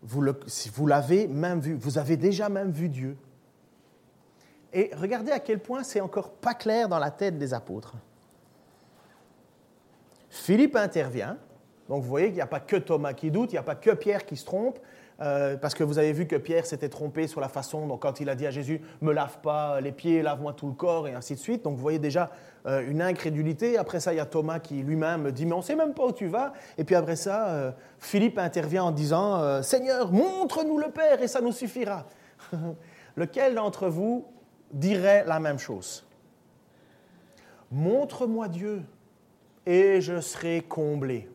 [0.00, 3.16] vous l'avez même vu, vous avez déjà même vu Dieu.
[4.72, 7.96] Et regardez à quel point c'est encore pas clair dans la tête des apôtres.
[10.34, 11.38] Philippe intervient,
[11.88, 13.76] donc vous voyez qu'il n'y a pas que Thomas qui doute, il n'y a pas
[13.76, 14.80] que Pierre qui se trompe,
[15.20, 18.18] euh, parce que vous avez vu que Pierre s'était trompé sur la façon, donc quand
[18.18, 21.14] il a dit à Jésus, me lave pas les pieds, lave-moi tout le corps, et
[21.14, 21.62] ainsi de suite.
[21.62, 22.32] Donc vous voyez déjà
[22.66, 23.78] euh, une incrédulité.
[23.78, 26.06] Après ça, il y a Thomas qui lui-même dit, mais on ne sait même pas
[26.06, 26.52] où tu vas.
[26.78, 27.70] Et puis après ça, euh,
[28.00, 32.06] Philippe intervient en disant, Seigneur, montre-nous le Père et ça nous suffira.
[33.16, 34.26] Lequel d'entre vous
[34.72, 36.04] dirait la même chose
[37.70, 38.82] Montre-moi Dieu
[39.66, 41.28] et je serai comblé.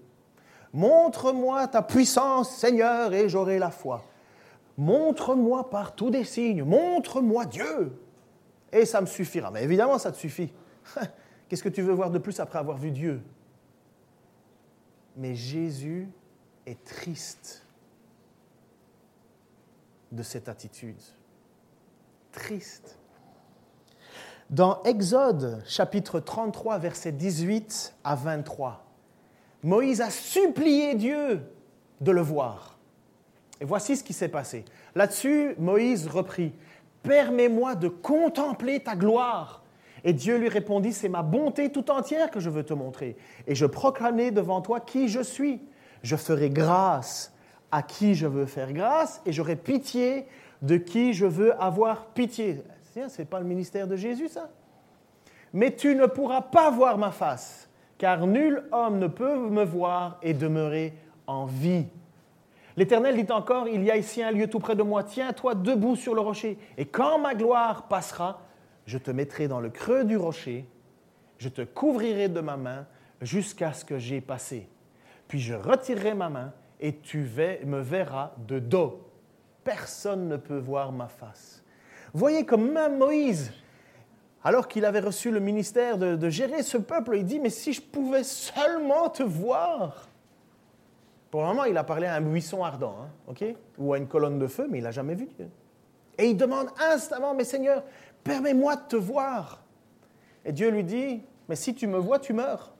[0.74, 4.06] Montre-moi ta puissance, Seigneur, et j'aurai la foi.
[4.78, 7.92] montre-moi par tous des signes, montre-moi Dieu,
[8.72, 9.52] et ça me suffira.
[9.52, 10.54] Mais évidemment, ça te suffit.
[11.50, 13.22] Qu'est-ce que tu veux voir de plus après avoir vu Dieu?
[15.18, 16.08] Mais Jésus
[16.66, 17.66] est triste
[20.12, 21.02] de cette attitude.
[22.32, 22.99] Triste.
[24.50, 28.84] Dans Exode chapitre 33, versets 18 à 23,
[29.62, 31.42] Moïse a supplié Dieu
[32.02, 32.80] de le voir.
[33.62, 34.66] Et voici ce qui s'est passé.
[34.96, 36.52] Là-dessus, Moïse reprit,
[37.04, 39.62] Permets-moi de contempler ta gloire.
[40.04, 43.18] Et Dieu lui répondit, C'est ma bonté tout entière que je veux te montrer.
[43.46, 45.62] Et je proclamerai devant toi qui je suis.
[46.02, 47.32] Je ferai grâce
[47.72, 50.26] à qui je veux faire grâce, et j'aurai pitié
[50.64, 52.64] de qui je veux avoir pitié.
[53.08, 54.50] Ce n'est pas le ministère de Jésus, ça.
[55.54, 60.20] Mais tu ne pourras pas voir ma face, car nul homme ne peut me voir
[60.22, 60.94] et demeurer
[61.28, 61.86] en vie.
[62.76, 65.96] L'Éternel dit encore, il y a ici un lieu tout près de moi, tiens-toi debout
[65.96, 68.42] sur le rocher, et quand ma gloire passera,
[68.86, 70.66] je te mettrai dans le creux du rocher,
[71.38, 72.88] je te couvrirai de ma main
[73.22, 74.68] jusqu'à ce que j'aie passé.
[75.28, 77.20] Puis je retirerai ma main et tu
[77.66, 79.08] me verras de dos.
[79.64, 81.64] Personne ne peut voir ma face.
[82.14, 83.52] Voyez comme même Moïse,
[84.44, 87.82] alors qu'il avait reçu le ministère de, gérer ce peuple, il dit, mais si je
[87.82, 90.08] pouvais seulement te voir.
[91.30, 94.40] Pour le moment, il a parlé à un buisson ardent, hein, ou à une colonne
[94.40, 95.50] de feu, mais il n'a jamais vu Dieu.
[96.18, 97.84] Et il demande instamment, mais Seigneur,
[98.24, 99.62] permets-moi de te voir.
[100.44, 102.74] Et Dieu lui dit, mais si tu me vois, tu meurs.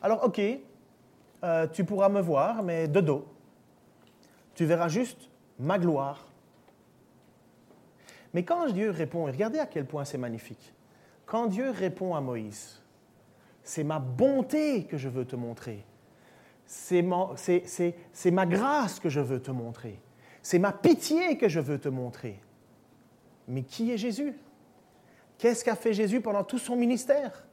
[0.00, 0.40] Alors, ok,
[1.44, 3.26] euh, tu pourras me voir, mais de dos.
[4.54, 6.26] Tu verras juste ma gloire.
[8.36, 10.74] Mais quand Dieu répond, et regardez à quel point c'est magnifique,
[11.24, 12.82] quand Dieu répond à Moïse,
[13.62, 15.86] c'est ma bonté que je veux te montrer,
[16.66, 19.98] c'est ma, grâce que je veux te montrer,
[20.42, 22.38] c'est ma pitié que je veux te montrer.
[23.48, 24.34] Mais qui est Jésus?
[25.38, 27.46] Qu'est-ce qu'a fait Jésus pendant tout son ministère?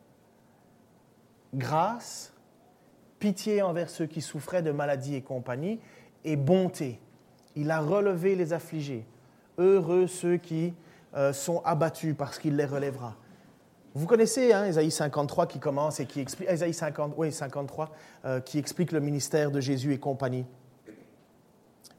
[1.54, 2.34] Grâce,
[3.20, 5.80] pitié envers ceux qui souffraient de maladies et compagnie,
[6.26, 7.00] et bonté.
[7.56, 9.06] Il a relevé les affligés.
[9.58, 10.74] Heureux ceux qui
[11.16, 13.16] euh, sont abattus parce qu'il les relèvera.
[13.96, 17.92] Vous connaissez hein, 53 qui commence et qui explique, 50, oui, 53,
[18.26, 20.46] euh, qui explique le ministère de Jésus et compagnie.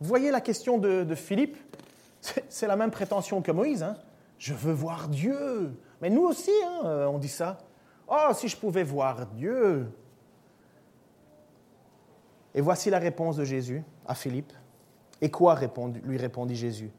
[0.00, 1.56] Vous voyez la question de, Philippe?
[2.48, 3.84] C'est la même prétention que Moïse.
[3.84, 3.96] Hein.
[4.38, 5.72] Je veux voir Dieu.
[6.02, 7.58] Mais nous aussi, hein, euh, on dit ça.
[8.08, 9.86] Oh, si je pouvais voir Dieu.
[12.54, 14.52] Et voici la réponse de Jésus à Philippe.
[15.20, 15.58] Et quoi
[16.04, 16.90] lui répondit Jésus?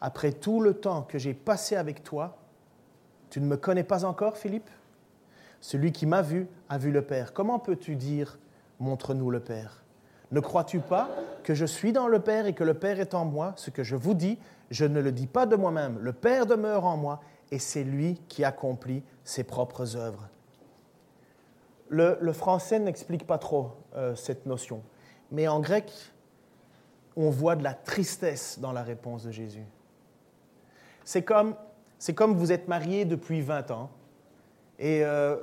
[0.00, 2.36] Après tout le temps que j'ai passé avec toi,
[3.30, 4.70] tu ne me connais pas encore, Philippe?
[5.60, 7.32] Celui qui m'a vu a vu le Père.
[7.32, 8.38] Comment peux-tu dire
[8.78, 9.82] Montre-nous le Père?
[10.32, 11.08] Ne crois-tu pas
[11.44, 13.54] que je suis dans le Père et que le Père est en moi?
[13.56, 14.38] Ce que je vous dis,
[14.70, 15.98] je ne le dis pas de moi-même.
[16.00, 20.28] Le Père demeure en moi et c'est lui qui accomplit ses propres œuvres.
[21.88, 24.82] Le, français n'explique pas trop euh, cette notion.
[25.30, 25.92] Mais en grec,
[27.16, 29.64] on voit de la tristesse dans la réponse de Jésus.
[31.06, 31.54] C'est comme,
[32.34, 33.90] vous êtes marié depuis 20 ans
[34.78, 35.36] et euh,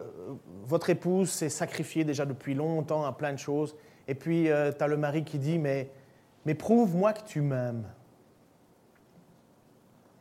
[0.65, 3.75] votre épouse s'est sacrifiée déjà depuis longtemps à plein de choses.
[4.07, 5.89] Et puis, euh, tu as le mari qui dit, mais,
[6.45, 7.85] mais prouve-moi que tu m'aimes.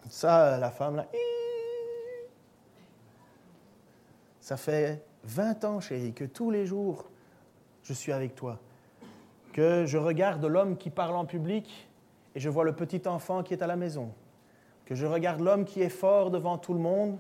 [0.09, 1.07] Ça, la femme, là,
[4.41, 7.11] ça fait 20 ans, chérie, que tous les jours,
[7.83, 8.59] je suis avec toi
[9.53, 11.89] que je regarde l'homme qui parle en public
[12.35, 14.13] et je vois le petit enfant qui est à la maison,
[14.87, 17.19] que je regarde l'homme qui est fort devant tout le monde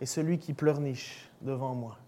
[0.00, 1.98] et celui qui pleurniche devant moi.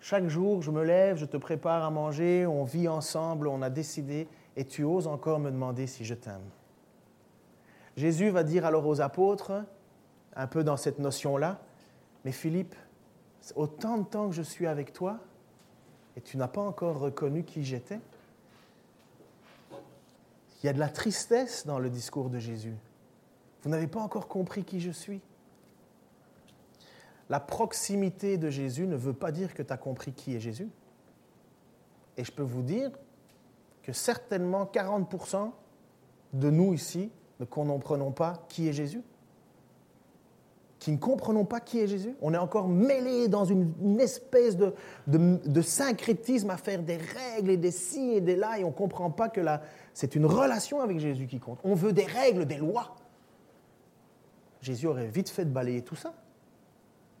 [0.00, 3.70] Chaque jour, je me lève, je te prépare à manger, on vit ensemble, on a
[3.70, 6.48] décidé, et tu oses encore me demander si je t'aime.
[7.96, 9.64] Jésus va dire alors aux apôtres,
[10.36, 11.58] un peu dans cette notion-là,
[12.24, 12.76] mais Philippe,
[13.56, 15.18] autant de temps que je suis avec toi,
[16.16, 18.00] et tu n'as pas encore reconnu qui j'étais?
[20.62, 22.74] Il y a de la tristesse dans le discours de Jésus.
[23.62, 25.20] Vous n'avez pas encore compris qui je suis?
[27.28, 30.68] La proximité de Jésus ne veut pas dire que tu as compris qui est Jésus.
[32.16, 32.90] Et je peux vous dire
[33.82, 35.50] que certainement 40%
[36.32, 39.02] de nous ici ne comprenons pas qui est Jésus
[40.78, 42.14] qui ne comprenons pas qui est Jésus.
[42.22, 44.74] On est encore mêlés dans une, espèce de,
[45.06, 48.72] de, syncrétisme à faire des règles et des ci et des là, et on ne
[48.72, 49.40] comprend pas que
[49.92, 51.58] c'est une relation avec Jésus qui compte.
[51.64, 52.94] On veut des règles, des lois.
[54.68, 56.12] Jésus aurait vite fait de balayer tout ça.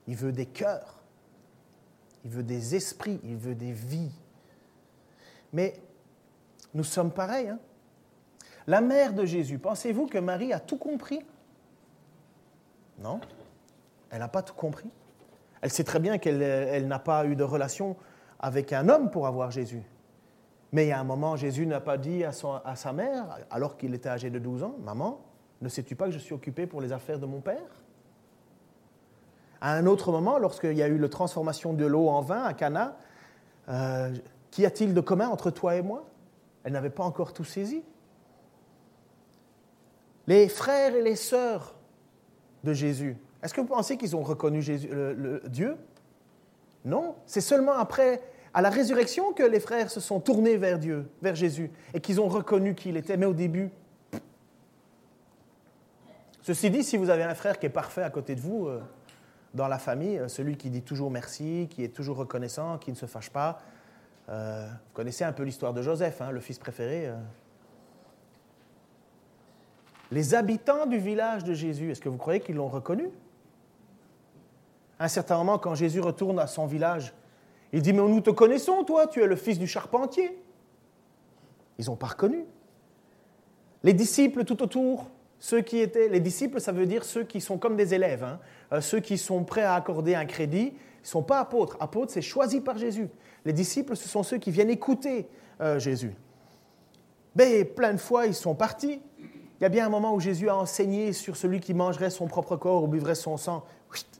[0.06, 1.00] Il veut des cœurs,
[2.22, 4.12] il veut des esprits, il veut des vies.
[5.54, 5.80] Mais
[6.74, 7.48] nous sommes pareils.
[7.48, 7.58] Hein.
[8.66, 11.24] La mère de Jésus, pensez-vous que Marie a tout compris?
[12.98, 13.18] Non,
[14.10, 14.90] elle n'a pas tout compris.
[15.62, 17.96] Elle sait très bien qu'elle n'a pas eu de relation
[18.40, 19.84] avec un homme pour avoir Jésus.
[20.72, 22.32] Mais il y a un moment, Jésus n'a pas dit à,
[22.66, 25.18] à sa mère, alors qu'il était âgé de 12 ans, Maman,
[25.60, 27.84] ne sais-tu pas que je suis occupé pour les affaires de mon père?
[29.60, 32.54] À un autre moment, lorsqu'il y a eu la transformation de l'eau en vin à
[32.54, 32.96] Cana,
[33.68, 34.14] euh,
[34.50, 36.06] qu'y a-t-il de commun entre toi et moi?
[36.62, 37.82] Elle n'avait pas encore tout saisi.
[40.26, 41.74] Les frères et les sœurs
[42.62, 44.60] de Jésus, est-ce que vous pensez qu'ils ont reconnu
[45.46, 45.76] Dieu?
[46.84, 48.22] Non, c'est seulement après,
[48.54, 52.20] à la résurrection, que les frères se sont tournés vers Dieu, vers Jésus, et qu'ils
[52.20, 53.16] ont reconnu qui il était.
[53.16, 53.70] Mais au début,
[56.48, 58.80] Ceci dit, si vous avez un frère qui est parfait à côté de vous, euh,
[59.52, 62.96] dans la famille, euh, celui qui dit toujours merci, qui est toujours reconnaissant, qui ne
[62.96, 63.58] se fâche pas,
[64.30, 67.12] euh, vous connaissez un peu l'histoire de Joseph, hein, le fils préféré.
[70.10, 73.10] Les habitants du village de Jésus, est-ce que vous croyez qu'ils l'ont reconnu?
[74.98, 77.12] À un certain moment, quand Jésus retourne à son village,
[77.74, 80.42] il dit, mais nous te connaissons, toi, tu es le fils du charpentier.
[81.76, 82.46] Ils n'ont pas reconnu.
[83.82, 87.58] Les disciples tout autour, ceux qui étaient, les disciples, ça veut dire ceux qui sont
[87.58, 88.40] comme des élèves, hein.
[88.72, 91.76] euh, ceux qui sont prêts à accorder un crédit, ne sont pas apôtres.
[91.80, 93.08] Apôtres, c'est choisi par Jésus.
[93.44, 95.28] Les disciples, ce sont ceux qui viennent écouter
[95.60, 96.14] euh, Jésus.
[97.36, 99.00] Mais plein de fois, ils sont partis.
[99.20, 102.26] Il y a bien un moment où Jésus a enseigné sur celui qui mangerait son
[102.26, 103.64] propre corps ou buvrait son sang.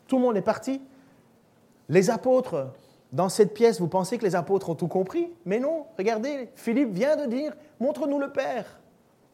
[0.07, 0.81] Tout le monde est parti.
[1.89, 2.73] Les apôtres,
[3.13, 5.33] dans cette pièce, vous pensez que les apôtres ont tout compris?
[5.45, 8.78] Mais non, regardez, Philippe vient de dire, montre-nous le Père.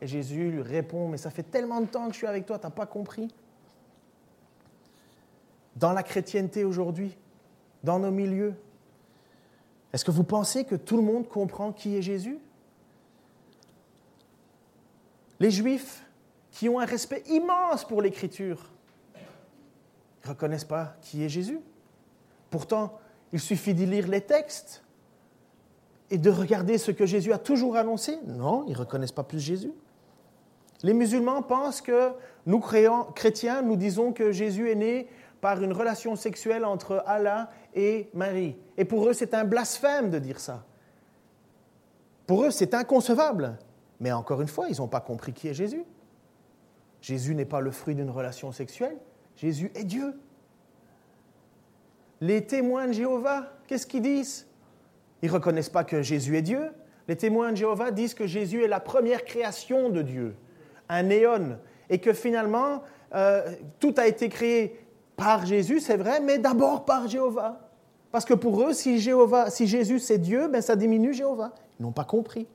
[0.04, 2.58] Et Jésus lui répond, mais ça fait tellement de temps que je suis avec toi,
[2.58, 3.34] tu n'as pas compris
[5.76, 7.16] Dans la chrétienté aujourd'hui,
[7.82, 8.52] dans nos milieux,
[9.94, 12.38] est-ce que vous pensez que tout le monde comprend qui est Jésus?
[15.40, 16.04] Les Juifs,
[16.50, 18.70] qui ont un respect immense pour l'Écriture,
[20.22, 21.60] ne reconnaissent pas qui est Jésus.
[22.50, 22.98] Pourtant,
[23.32, 24.84] il suffit d'y lire les textes
[26.10, 28.18] et de regarder ce que Jésus a toujours annoncé.
[28.26, 29.72] Non, ils ne reconnaissent pas plus Jésus.
[30.84, 32.10] Les musulmans pensent que
[32.44, 35.08] nous, chrétiens, nous disons que Jésus est né
[35.40, 38.54] par une relation sexuelle entre Allah et Marie.
[38.76, 40.62] Et pour eux, c'est un blasphème de dire ça.
[42.26, 43.56] Pour eux, c'est inconcevable.
[43.98, 45.86] Mais encore une fois, ils n'ont pas compris qui est Jésus.
[47.00, 48.98] Jésus n'est pas le fruit d'une relation sexuelle.
[49.36, 50.20] Jésus est Dieu.
[52.20, 54.46] Les témoins de Jéhovah, qu'est-ce qu'ils disent?
[55.22, 56.72] Ils ne reconnaissent pas que Jésus est Dieu.
[57.08, 60.36] Les témoins de Jéhovah disent que Jésus est la première création de Dieu
[60.88, 61.58] un néon,
[61.90, 62.82] et que finalement,
[63.14, 64.80] euh, tout a été créé
[65.16, 67.60] par Jésus, c'est vrai, mais d'abord par Jéhovah.
[68.10, 71.52] Parce que pour eux, si, Jéhovah, si Jésus c'est Dieu, ben ça diminue Jéhovah.
[71.78, 72.46] Ils n'ont pas compris.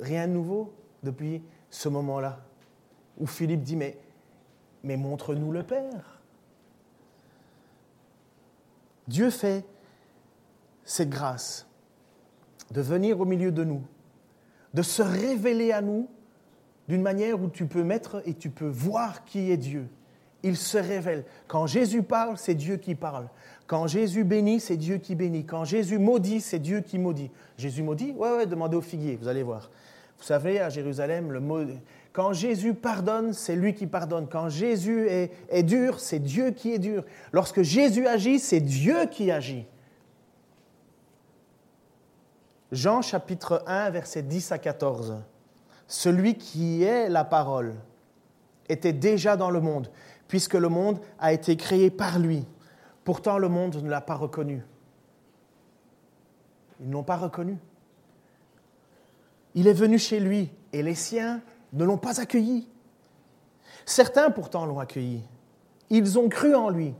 [0.00, 2.40] Rien de nouveau depuis ce moment-là,
[3.18, 3.98] où Philippe dit, mais,
[4.82, 6.20] mais montre-nous le Père.
[9.08, 9.64] Dieu fait
[10.84, 11.66] cette grâce
[12.70, 13.82] de venir au milieu de nous
[14.74, 16.08] de se révéler à nous
[16.88, 19.86] d'une manière où tu peux mettre et tu peux voir qui est Dieu.
[20.42, 21.24] Il se révèle.
[21.46, 23.28] Quand Jésus parle, c'est Dieu qui parle.
[23.66, 25.44] Quand Jésus bénit, c'est Dieu qui bénit.
[25.44, 27.30] Quand Jésus maudit, c'est Dieu qui maudit.
[27.56, 28.12] Jésus maudit?
[28.12, 29.70] Ouais, ouais, demandez au figuier, vous allez voir.
[30.18, 31.60] Vous savez, à Jérusalem, le mot...
[32.12, 34.26] quand Jésus pardonne, c'est lui qui pardonne.
[34.28, 37.04] Quand Jésus est, est dur, c'est Dieu qui est dur.
[37.32, 39.66] Lorsque Jésus agit, c'est Dieu qui agit.
[42.72, 45.22] Jean chapitre 1, versets 10 à 14.
[45.86, 47.74] Celui qui est la parole
[48.66, 49.90] était déjà dans le monde,
[50.26, 52.46] puisque le monde a été créé par lui.
[53.04, 54.64] Pourtant, le monde ne l'a pas reconnu.
[56.80, 57.58] Ils n'ont pas reconnu.
[59.54, 61.42] Il est venu chez lui et les siens
[61.74, 62.70] ne l'ont pas accueilli.
[63.84, 65.22] Certains pourtant l'ont accueilli.
[65.90, 66.94] Ils ont cru en lui.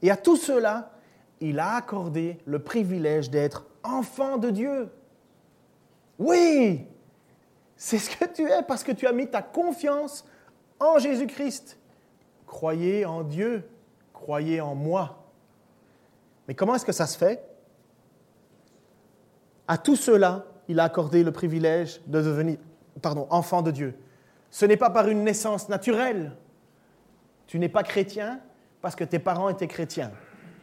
[0.00, 0.92] Et à tout cela,
[1.40, 4.90] il a accordé le privilège d'être enfant de Dieu.
[6.18, 6.86] Oui,
[7.76, 10.24] c'est ce que tu es parce que tu as mis ta confiance
[10.78, 11.78] en Jésus-Christ.
[12.46, 13.68] Croyez en Dieu,
[14.12, 15.24] croyez en moi.
[16.46, 17.48] Mais comment est-ce que ça se fait?
[19.68, 22.58] À tout cela, il a accordé le privilège de devenir
[23.00, 23.98] pardon, enfant de Dieu.
[24.50, 26.36] Ce n'est pas par une naissance naturelle.
[27.46, 28.40] Tu n'es pas chrétien
[28.80, 30.10] parce que tes parents étaient chrétiens.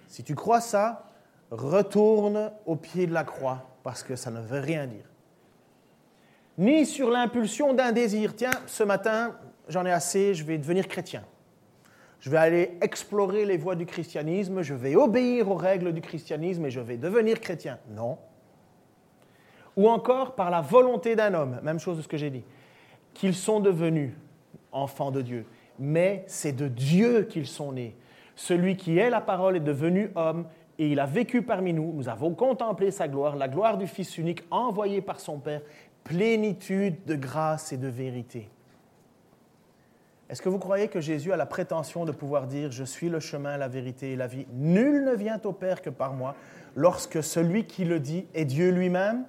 [0.08, 1.07] Si tu crois ça,
[1.52, 5.06] retourne au pied de la croix, parce que ça ne veut rien dire.
[6.58, 9.36] Ni sur l'impulsion d'un désir, tiens, ce matin,
[9.70, 11.24] j'en ai assez, je vais devenir chrétien.
[12.20, 16.66] Je vais aller explorer les voies du christianisme, je vais obéir aux règles du christianisme
[16.66, 17.78] et je vais devenir chrétien.
[17.90, 18.18] Non.
[19.76, 22.44] ou encore par la volonté d'un homme, même chose de ce que j'ai dit,
[23.14, 24.14] qu'ils sont devenus
[24.72, 25.46] enfants de Dieu.
[25.78, 27.96] Mais c'est de Dieu qu'ils sont nés.
[28.36, 30.48] Celui qui est la parole est devenu homme
[30.80, 31.92] et il a vécu parmi nous.
[31.94, 35.62] Nous avons contemplé sa gloire, la gloire du Fils unique envoyé par son Père,
[36.04, 38.50] plénitude de grâce et de vérité.
[40.30, 43.20] Est-ce que vous croyez que Jésus a la prétention de pouvoir dire⁇ Je suis le
[43.20, 46.36] chemin, la vérité et la vie⁇ Nul ne vient au Père que par moi,
[46.76, 49.26] lorsque celui qui le dit est Dieu lui-même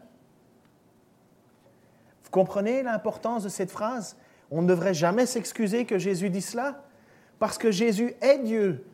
[2.25, 4.17] Vous comprenez l'importance de cette phrase?
[4.51, 6.83] On ne devrait jamais s'excuser que Jésus dit cela,
[7.39, 8.85] parce que Jésus est Dieu.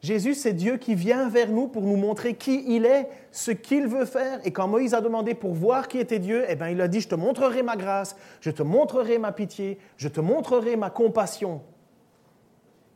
[0.00, 3.88] Jésus, c'est Dieu qui vient vers nous pour nous montrer qui il est, ce qu'il
[3.88, 4.40] veut faire.
[4.44, 7.00] Et quand Moïse a demandé pour voir qui était Dieu, eh bien, il a dit,
[7.00, 11.62] je te montrerai ma grâce, je te montrerai ma pitié, je te montrerai ma compassion.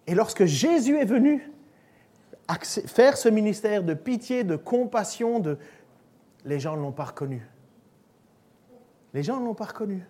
[0.06, 1.50] Et lorsque Jésus est venu
[2.86, 5.58] faire ce ministère de pitié, de compassion, de...
[6.44, 7.44] les gens ne l'ont pas reconnu.
[9.12, 10.06] Les gens ne l'ont pas reconnu.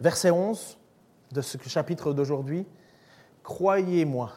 [0.00, 0.78] Verset 11
[1.32, 2.66] de ce chapitre d'aujourd'hui.
[3.42, 4.32] Croyez-moi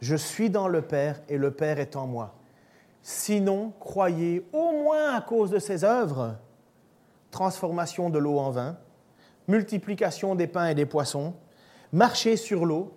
[0.00, 2.34] je suis dans le Père et le Père est en moi.
[3.02, 6.36] Sinon, croyez au moins à cause de ses œuvres,
[7.30, 8.76] transformation de l'eau en vin,
[9.48, 11.34] multiplication des pains et des poissons,
[11.92, 12.92] marcher sur l'eau,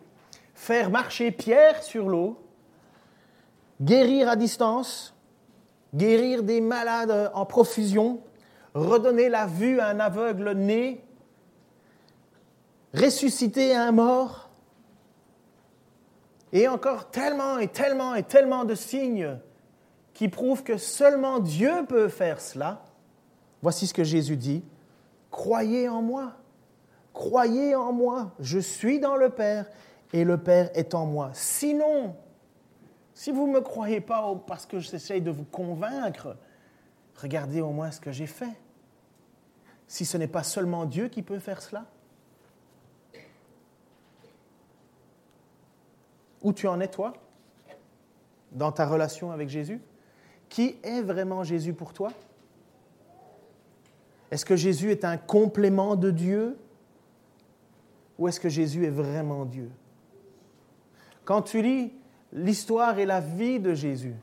[0.54, 2.41] faire marcher Pierre sur l'eau,
[3.82, 5.16] guérir à distance,
[5.93, 8.22] guérir des malades en profusion,
[8.74, 11.04] redonner la vue à un aveugle né,
[12.93, 14.49] ressusciter un mort,
[16.52, 19.38] et encore tellement et tellement et tellement de signes
[20.14, 22.84] qui prouvent que seulement Dieu peut faire cela.
[23.62, 24.64] Voici ce que Jésus dit.
[25.32, 26.34] Croyez en moi.
[27.14, 28.32] Croyez en moi.
[28.39, 29.66] Je suis dans le Père
[30.14, 31.32] et le Père est en moi.
[31.34, 32.16] Sinon,
[33.14, 36.38] si vous ne me croyez pas parce que j'essaye de vous convaincre,
[37.16, 38.60] regardez au moins ce que j'ai fait.
[39.88, 41.86] Si ce n'est pas seulement Dieu qui peut faire cela.
[46.41, 47.13] Où tu en es, toi,
[48.51, 49.81] dans ta relation avec Jésus?
[50.47, 52.11] Qui est vraiment Jésus pour toi?
[54.31, 56.57] Est-ce que Jésus est un complément de Dieu?
[58.17, 59.69] Ou est-ce que Jésus est vraiment Dieu?
[61.25, 61.93] Quand tu lis
[62.33, 64.15] l'histoire et la vie de Jésus,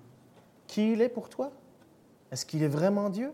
[0.66, 1.52] qui il est pour toi?
[2.30, 3.32] Est-ce qu'il est vraiment Dieu?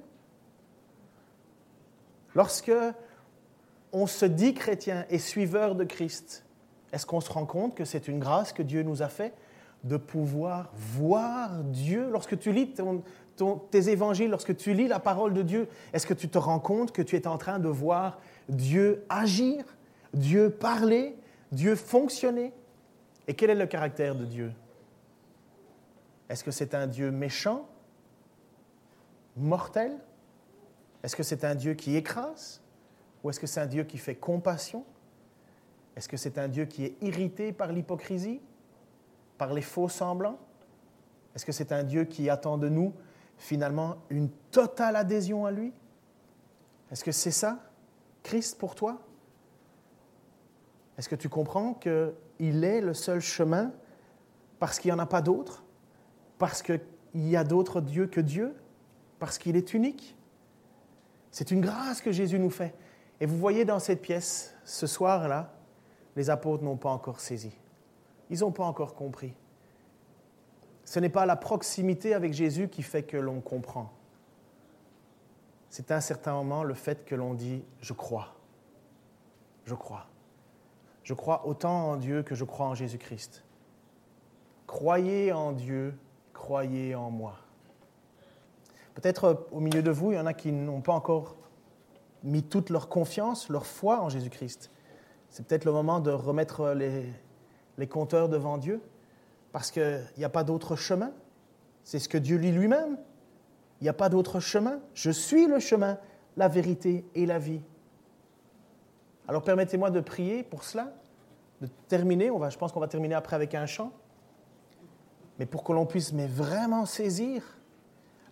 [2.34, 2.72] Lorsque
[3.92, 6.44] on se dit chrétien et suiveur de Christ,
[6.92, 9.32] est-ce qu'on se rend compte que c'est une grâce que Dieu nous a fait
[9.84, 12.10] de pouvoir voir Dieu?
[12.10, 12.74] Lorsque tu lis
[13.70, 16.92] tes évangiles, lorsque tu lis la parole de Dieu, est-ce que tu te rends compte
[16.92, 19.64] que tu es en train de voir Dieu agir,
[20.12, 21.16] Dieu parler,
[21.50, 22.52] Dieu fonctionner?
[23.26, 24.52] Et quel est le caractère de Dieu?
[26.28, 27.68] Est-ce que c'est un Dieu méchant,
[29.36, 29.98] mortel?
[31.02, 32.60] Est-ce que c'est un Dieu qui écrase?
[33.24, 34.84] Ou est-ce que c'est un Dieu qui fait compassion?
[35.96, 38.40] Est-ce que c'est un Dieu qui est irrité par l'hypocrisie,
[39.38, 40.38] par les faux semblants?
[41.34, 42.94] Est-ce que c'est un Dieu qui attend de nous
[43.36, 45.72] finalement une totale adhésion à lui?
[46.90, 47.58] Est-ce que c'est ça,
[48.22, 49.00] Christ, pour toi?
[50.98, 53.72] Est-ce que tu comprends qu'il est le seul chemin
[54.58, 55.64] parce qu'il n'y en a pas d'autre?
[56.38, 56.80] Parce qu'il
[57.14, 58.54] y a d'autres dieux que Dieu?
[59.18, 60.16] Parce qu'il est unique?
[61.30, 62.74] C'est une grâce que Jésus nous fait.
[63.20, 65.54] Et vous voyez dans cette pièce, ce soir-là,
[66.16, 67.52] les apôtres n'ont pas encore saisi.
[68.30, 69.34] Ils n'ont pas encore compris.
[70.84, 73.92] Ce n'est pas la proximité avec Jésus qui fait que l'on comprend.
[75.70, 78.22] C'est à un certain moment le fait que l'on dit⁇ je crois⁇
[79.64, 80.06] Je crois.
[81.02, 83.44] Je crois autant en Dieu que je crois en Jésus-Christ.
[84.66, 85.94] Croyez en Dieu,
[86.32, 87.36] croyez en moi.
[88.94, 91.36] Peut-être au milieu de vous, il y en a qui n'ont pas encore
[92.22, 94.70] mis toute leur confiance, leur foi en Jésus-Christ.
[95.32, 98.82] C'est peut-être le moment de remettre les, compteurs devant Dieu,
[99.50, 101.10] parce qu'il n'y a pas d'autre chemin.
[101.84, 102.98] C'est ce que Dieu dit lui-même.
[103.80, 104.78] Il n'y a pas d'autre chemin.
[104.92, 105.98] Je suis le chemin,
[106.36, 107.62] la vérité et la vie.
[109.26, 110.92] Alors permettez-moi de prier pour cela,
[111.62, 112.30] de terminer.
[112.30, 113.90] On va, je pense qu'on va terminer après avec un chant.
[115.38, 117.42] Mais pour que l'on puisse vraiment saisir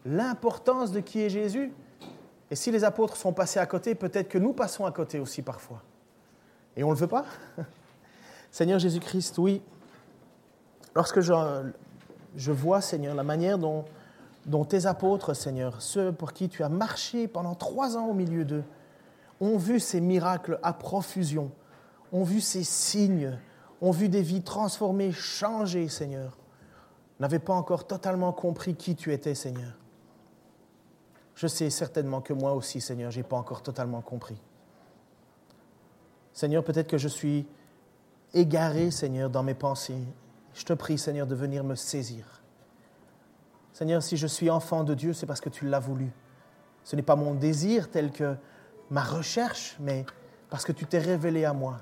[0.04, 1.72] l'importance de qui est Jésus.
[2.50, 5.40] Et si les apôtres sont passés à côté, peut-être que nous passons à côté aussi
[5.40, 5.82] parfois.
[6.76, 7.24] Et on ne le veut pas
[8.50, 9.62] Seigneur Jésus-Christ, oui.
[10.94, 11.32] Lorsque je,
[12.36, 13.84] je, vois, Seigneur, la manière dont,
[14.46, 18.44] dont tes apôtres, Seigneur, ceux pour qui tu as marché pendant trois ans au milieu
[18.44, 18.64] d'eux,
[19.40, 21.50] ont vu ces miracles à profusion,
[22.12, 23.38] ont vu ces signes,
[23.80, 26.36] ont vu des vies transformées, changées, Seigneur,
[27.20, 29.72] n'avaient pas encore totalement compris qui tu étais, Seigneur.
[31.34, 34.40] je sais certainement que moi aussi, Seigneur, je n'ai pas encore totalement compris.
[36.32, 37.46] Seigneur, peut-être que je suis
[38.34, 40.02] égaré, Seigneur, dans mes pensées.
[40.54, 42.42] Je te prie, Seigneur, de venir me saisir.
[43.72, 46.10] Seigneur, si je suis enfant de Dieu, c'est parce que tu l'as voulu.
[46.84, 48.36] Ce n'est pas mon désir tel que
[48.90, 50.04] ma recherche, mais
[50.48, 51.78] parce que tu t'es révélé à moi.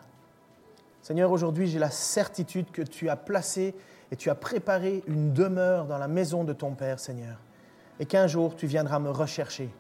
[1.03, 3.75] Seigneur, aujourd'hui, j'ai la certitude que tu as placé
[4.11, 7.39] et tu as préparé une demeure dans la maison de ton Père, Seigneur,
[8.01, 9.71] et qu'un jour tu viendras me rechercher.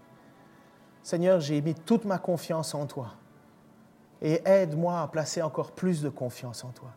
[1.02, 3.14] Seigneur, j'ai mis toute ma confiance en toi
[4.22, 6.90] et aide-moi à placer encore plus de confiance en toi.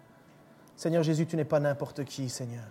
[0.76, 2.64] Seigneur Jésus, tu n'es pas n'importe qui, Seigneur.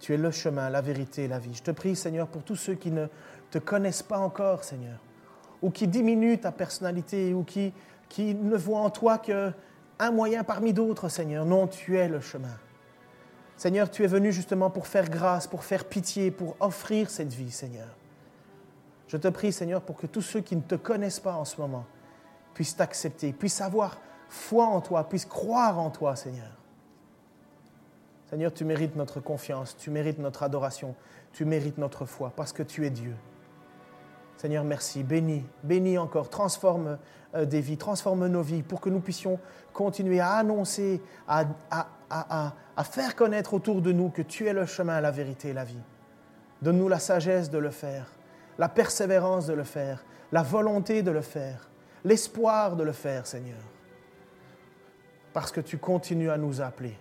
[0.00, 1.54] Tu es le chemin, la vérité la vie.
[1.54, 3.06] Je te prie, Seigneur, pour tous ceux qui ne
[3.50, 4.98] te connaissent pas encore, Seigneur,
[5.60, 7.72] ou qui diminuent ta personnalité, ou qui,
[8.08, 11.44] qui ne voient en toi qu'un moyen parmi d'autres, Seigneur.
[11.44, 12.56] Non, tu es le chemin.
[13.56, 17.50] Seigneur, tu es venu justement pour faire grâce, pour faire pitié, pour offrir cette vie,
[17.50, 17.88] Seigneur.
[19.08, 21.60] Je te prie, Seigneur, pour que tous ceux qui ne te connaissent pas en ce
[21.60, 21.84] moment
[22.58, 23.98] puissent t'accepter, puissent avoir
[24.28, 26.50] foi en toi, puissent croire en toi, Seigneur.
[28.28, 30.96] Seigneur, tu mérites notre confiance, tu mérites notre adoration,
[31.32, 33.14] tu mérites notre foi, parce que tu es Dieu.
[34.38, 35.04] Seigneur, merci.
[35.04, 36.30] Bénis, bénis encore.
[36.30, 36.98] Transforme
[37.36, 39.38] euh, des vies, transforme nos vies pour que nous puissions
[39.72, 41.44] continuer à annoncer, à,
[42.10, 45.64] à, faire connaître autour de nous que tu es le chemin, la vérité et la
[45.64, 45.78] vie.
[46.60, 48.10] Donne-nous la sagesse de le faire,
[48.58, 51.67] la persévérance de le faire, la volonté de le faire,
[52.04, 53.60] l'espoir de le faire, Seigneur.
[55.32, 56.96] Parce que tu continues à nous appeler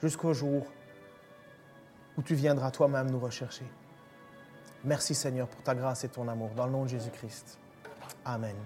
[0.00, 0.66] jusqu'au jour
[2.16, 3.64] où tu viendras toi-même nous rechercher.
[4.84, 6.50] Merci Seigneur pour ta grâce et ton amour.
[6.56, 7.58] Dans le nom de Jésus-Christ.
[8.24, 8.56] Amen.